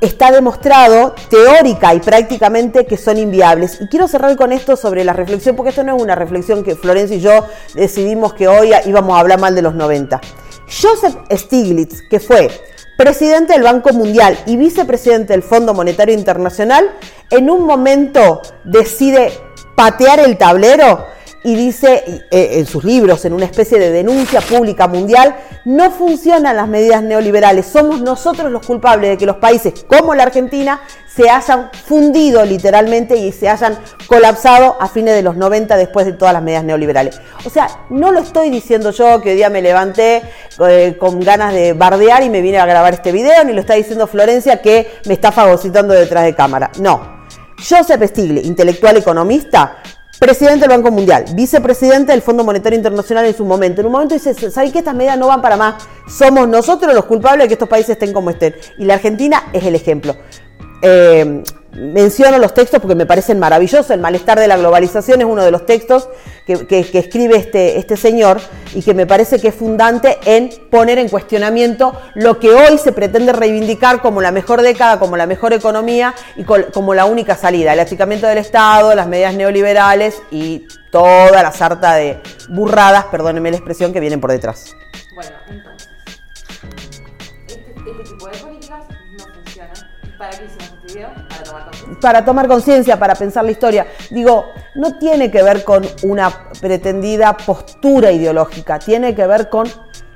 está 0.00 0.30
demostrado 0.30 1.14
teórica 1.28 1.94
y 1.94 2.00
prácticamente 2.00 2.86
que 2.86 2.96
son 2.96 3.18
inviables. 3.18 3.80
Y 3.80 3.88
quiero 3.88 4.08
cerrar 4.08 4.36
con 4.36 4.52
esto 4.52 4.76
sobre 4.76 5.04
la 5.04 5.12
reflexión, 5.12 5.56
porque 5.56 5.70
esto 5.70 5.84
no 5.84 5.96
es 5.96 6.02
una 6.02 6.14
reflexión 6.14 6.64
que 6.64 6.76
Florencia 6.76 7.16
y 7.16 7.20
yo 7.20 7.46
decidimos 7.74 8.34
que 8.34 8.48
hoy 8.48 8.72
íbamos 8.86 9.16
a 9.16 9.20
hablar 9.20 9.40
mal 9.40 9.54
de 9.54 9.62
los 9.62 9.74
90. 9.74 10.20
Joseph 10.66 11.16
Stiglitz, 11.30 12.02
que 12.08 12.20
fue 12.20 12.50
presidente 12.96 13.54
del 13.54 13.62
Banco 13.62 13.92
Mundial 13.92 14.38
y 14.46 14.56
vicepresidente 14.56 15.32
del 15.32 15.42
Fondo 15.42 15.74
Monetario 15.74 16.14
Internacional, 16.14 16.90
en 17.30 17.50
un 17.50 17.66
momento 17.66 18.42
decide 18.64 19.32
patear 19.74 20.20
el 20.20 20.36
tablero 20.36 21.06
y 21.42 21.54
dice 21.54 22.24
eh, 22.30 22.58
en 22.58 22.66
sus 22.66 22.84
libros, 22.84 23.24
en 23.24 23.32
una 23.32 23.46
especie 23.46 23.78
de 23.78 23.90
denuncia 23.90 24.40
pública 24.40 24.86
mundial, 24.88 25.36
no 25.64 25.90
funcionan 25.90 26.56
las 26.56 26.68
medidas 26.68 27.02
neoliberales, 27.02 27.66
somos 27.66 28.00
nosotros 28.00 28.50
los 28.50 28.66
culpables 28.66 29.10
de 29.10 29.18
que 29.18 29.26
los 29.26 29.36
países 29.36 29.84
como 29.86 30.14
la 30.14 30.24
Argentina 30.24 30.80
se 31.14 31.28
hayan 31.28 31.70
fundido 31.72 32.44
literalmente 32.44 33.16
y 33.16 33.32
se 33.32 33.48
hayan 33.48 33.78
colapsado 34.06 34.76
a 34.80 34.88
fines 34.88 35.14
de 35.14 35.22
los 35.22 35.36
90 35.36 35.76
después 35.76 36.06
de 36.06 36.12
todas 36.12 36.32
las 36.32 36.42
medidas 36.42 36.64
neoliberales. 36.64 37.20
O 37.44 37.50
sea, 37.50 37.68
no 37.90 38.12
lo 38.12 38.20
estoy 38.20 38.50
diciendo 38.50 38.90
yo 38.90 39.20
que 39.20 39.30
hoy 39.30 39.36
día 39.36 39.50
me 39.50 39.62
levanté 39.62 40.22
eh, 40.68 40.96
con 40.98 41.20
ganas 41.20 41.52
de 41.52 41.72
bardear 41.72 42.22
y 42.22 42.30
me 42.30 42.40
vine 42.40 42.58
a 42.58 42.66
grabar 42.66 42.94
este 42.94 43.12
video, 43.12 43.44
ni 43.44 43.52
lo 43.52 43.60
está 43.60 43.74
diciendo 43.74 44.06
Florencia 44.06 44.62
que 44.62 45.00
me 45.06 45.14
está 45.14 45.32
fagocitando 45.32 45.94
detrás 45.94 46.24
de 46.24 46.34
cámara. 46.34 46.70
No. 46.78 47.20
Joseph 47.58 48.02
Stiglitz, 48.06 48.46
intelectual 48.46 48.96
economista, 48.96 49.82
presidente 50.20 50.68
del 50.68 50.68
Banco 50.68 50.92
Mundial, 50.92 51.24
vicepresidente 51.34 52.12
del 52.12 52.20
Fondo 52.20 52.44
Monetario 52.44 52.76
Internacional 52.76 53.24
en 53.24 53.34
su 53.34 53.44
momento. 53.44 53.80
En 53.80 53.86
un 53.86 53.92
momento 53.92 54.14
dice, 54.14 54.34
¿sabes 54.50 54.70
que 54.70 54.78
estas 54.78 54.94
medidas 54.94 55.18
no 55.18 55.28
van 55.28 55.40
para 55.40 55.56
más? 55.56 55.82
Somos 56.06 56.46
nosotros 56.46 56.94
los 56.94 57.06
culpables 57.06 57.44
de 57.44 57.48
que 57.48 57.54
estos 57.54 57.68
países 57.68 57.90
estén 57.90 58.12
como 58.12 58.30
estén. 58.30 58.54
Y 58.78 58.84
la 58.84 58.94
Argentina 58.94 59.44
es 59.52 59.64
el 59.64 59.74
ejemplo. 59.74 60.14
Eh, 60.82 61.42
menciono 61.72 62.38
los 62.38 62.54
textos 62.54 62.80
porque 62.80 62.94
me 62.94 63.06
parecen 63.06 63.38
maravillosos. 63.38 63.90
El 63.90 64.00
malestar 64.00 64.38
de 64.38 64.48
la 64.48 64.56
globalización 64.56 65.20
es 65.20 65.26
uno 65.26 65.44
de 65.44 65.50
los 65.50 65.66
textos 65.66 66.08
que, 66.46 66.90
escribe 66.92 67.36
este, 67.36 67.78
este, 67.78 67.96
señor 67.96 68.40
y 68.74 68.82
que 68.82 68.92
me 68.92 69.06
parece 69.06 69.38
que 69.38 69.48
es 69.48 69.54
fundante 69.54 70.18
en 70.24 70.50
poner 70.70 70.98
en 70.98 71.08
cuestionamiento 71.08 71.94
lo 72.14 72.38
que 72.40 72.50
hoy 72.50 72.78
se 72.78 72.92
pretende 72.92 73.32
reivindicar 73.32 74.02
como 74.02 74.20
la 74.20 74.32
mejor 74.32 74.62
década, 74.62 74.98
como 74.98 75.16
la 75.16 75.26
mejor 75.26 75.52
economía 75.52 76.14
y 76.36 76.44
como 76.44 76.94
la 76.94 77.04
única 77.04 77.36
salida. 77.36 77.72
El 77.72 77.80
achicamiento 77.80 78.26
del 78.26 78.38
Estado, 78.38 78.94
las 78.94 79.06
medidas 79.06 79.34
neoliberales 79.34 80.22
y 80.30 80.66
toda 80.90 81.42
la 81.42 81.52
sarta 81.52 81.94
de 81.94 82.20
burradas, 82.48 83.04
perdónenme 83.06 83.50
la 83.50 83.56
expresión, 83.56 83.92
que 83.92 84.00
vienen 84.00 84.20
por 84.20 84.32
detrás. 84.32 84.74
Bueno, 85.14 85.30
entonces, 85.48 85.88
este, 87.46 87.90
este 87.90 88.04
tipo 88.04 88.26
de 88.26 88.38
políticas 88.38 88.84
no 89.16 89.24
funcionan. 89.34 90.18
¿Para 90.18 90.30
qué? 90.30 90.69
Para 92.00 92.24
tomar 92.24 92.48
conciencia. 92.48 92.98
Para 92.98 93.14
pensar 93.14 93.44
la 93.44 93.50
historia. 93.50 93.86
Digo, 94.10 94.46
no 94.74 94.98
tiene 94.98 95.30
que 95.30 95.42
ver 95.42 95.64
con 95.64 95.86
una 96.02 96.50
pretendida 96.60 97.36
postura 97.36 98.12
ideológica, 98.12 98.78
tiene 98.78 99.14
que 99.14 99.26
ver 99.26 99.48
con 99.48 99.68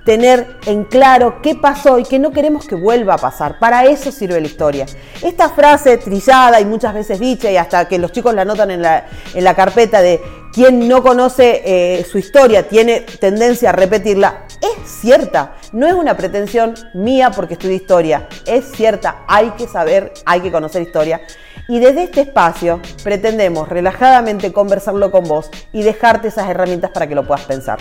tener 0.05 0.59
en 0.67 0.85
claro 0.85 1.41
qué 1.43 1.55
pasó 1.55 1.99
y 1.99 2.05
que 2.05 2.19
no 2.19 2.31
queremos 2.31 2.67
que 2.67 2.75
vuelva 2.75 3.15
a 3.15 3.19
pasar. 3.19 3.59
Para 3.59 3.85
eso 3.85 4.13
sirve 4.13 4.41
la 4.41 4.47
historia. 4.47 4.87
Esta 5.23 5.49
frase 5.49 5.97
trillada 5.97 6.61
y 6.61 6.65
muchas 6.67 6.95
veces 6.95 7.19
dicha 7.19 7.51
y 7.51 7.57
hasta 7.57 7.89
que 7.89 7.99
los 7.99 8.13
chicos 8.13 8.35
la 8.35 8.43
anotan 8.43 8.71
en 8.71 8.83
la, 8.83 9.07
en 9.33 9.43
la 9.43 9.55
carpeta 9.55 10.03
de 10.03 10.21
quien 10.53 10.89
no 10.89 11.03
conoce 11.03 11.63
eh, 11.65 12.05
su 12.05 12.19
historia 12.19 12.69
tiene 12.69 13.01
tendencia 13.01 13.71
a 13.71 13.73
repetirla, 13.73 14.45
es 14.61 14.89
cierta. 14.89 15.57
No 15.73 15.89
es 15.89 15.95
una 15.95 16.17
pretensión 16.17 16.75
mía 16.95 17.33
porque 17.35 17.55
estudio 17.55 17.75
historia. 17.75 18.29
Es 18.47 18.71
cierta. 18.71 19.25
Hay 19.27 19.51
que 19.53 19.67
saber, 19.67 20.13
hay 20.25 20.41
que 20.43 20.53
conocer 20.53 20.83
historia. 20.83 21.23
Y 21.69 21.81
desde 21.81 22.05
este 22.05 22.23
espacio 22.23 22.81
pretendemos 23.03 23.69
relajadamente 23.69 24.53
conversarlo 24.53 25.11
con 25.11 25.25
vos 25.25 25.51
y 25.73 25.83
dejarte 25.83 26.29
esas 26.29 26.49
herramientas 26.49 26.91
para 26.91 27.07
que 27.07 27.15
lo 27.15 27.27
puedas 27.27 27.45
pensar. 27.47 27.79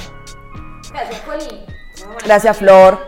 Gracias, 0.91 1.19
Coli. 1.22 1.65
Gracias, 2.26 2.58
Flor. 2.58 3.00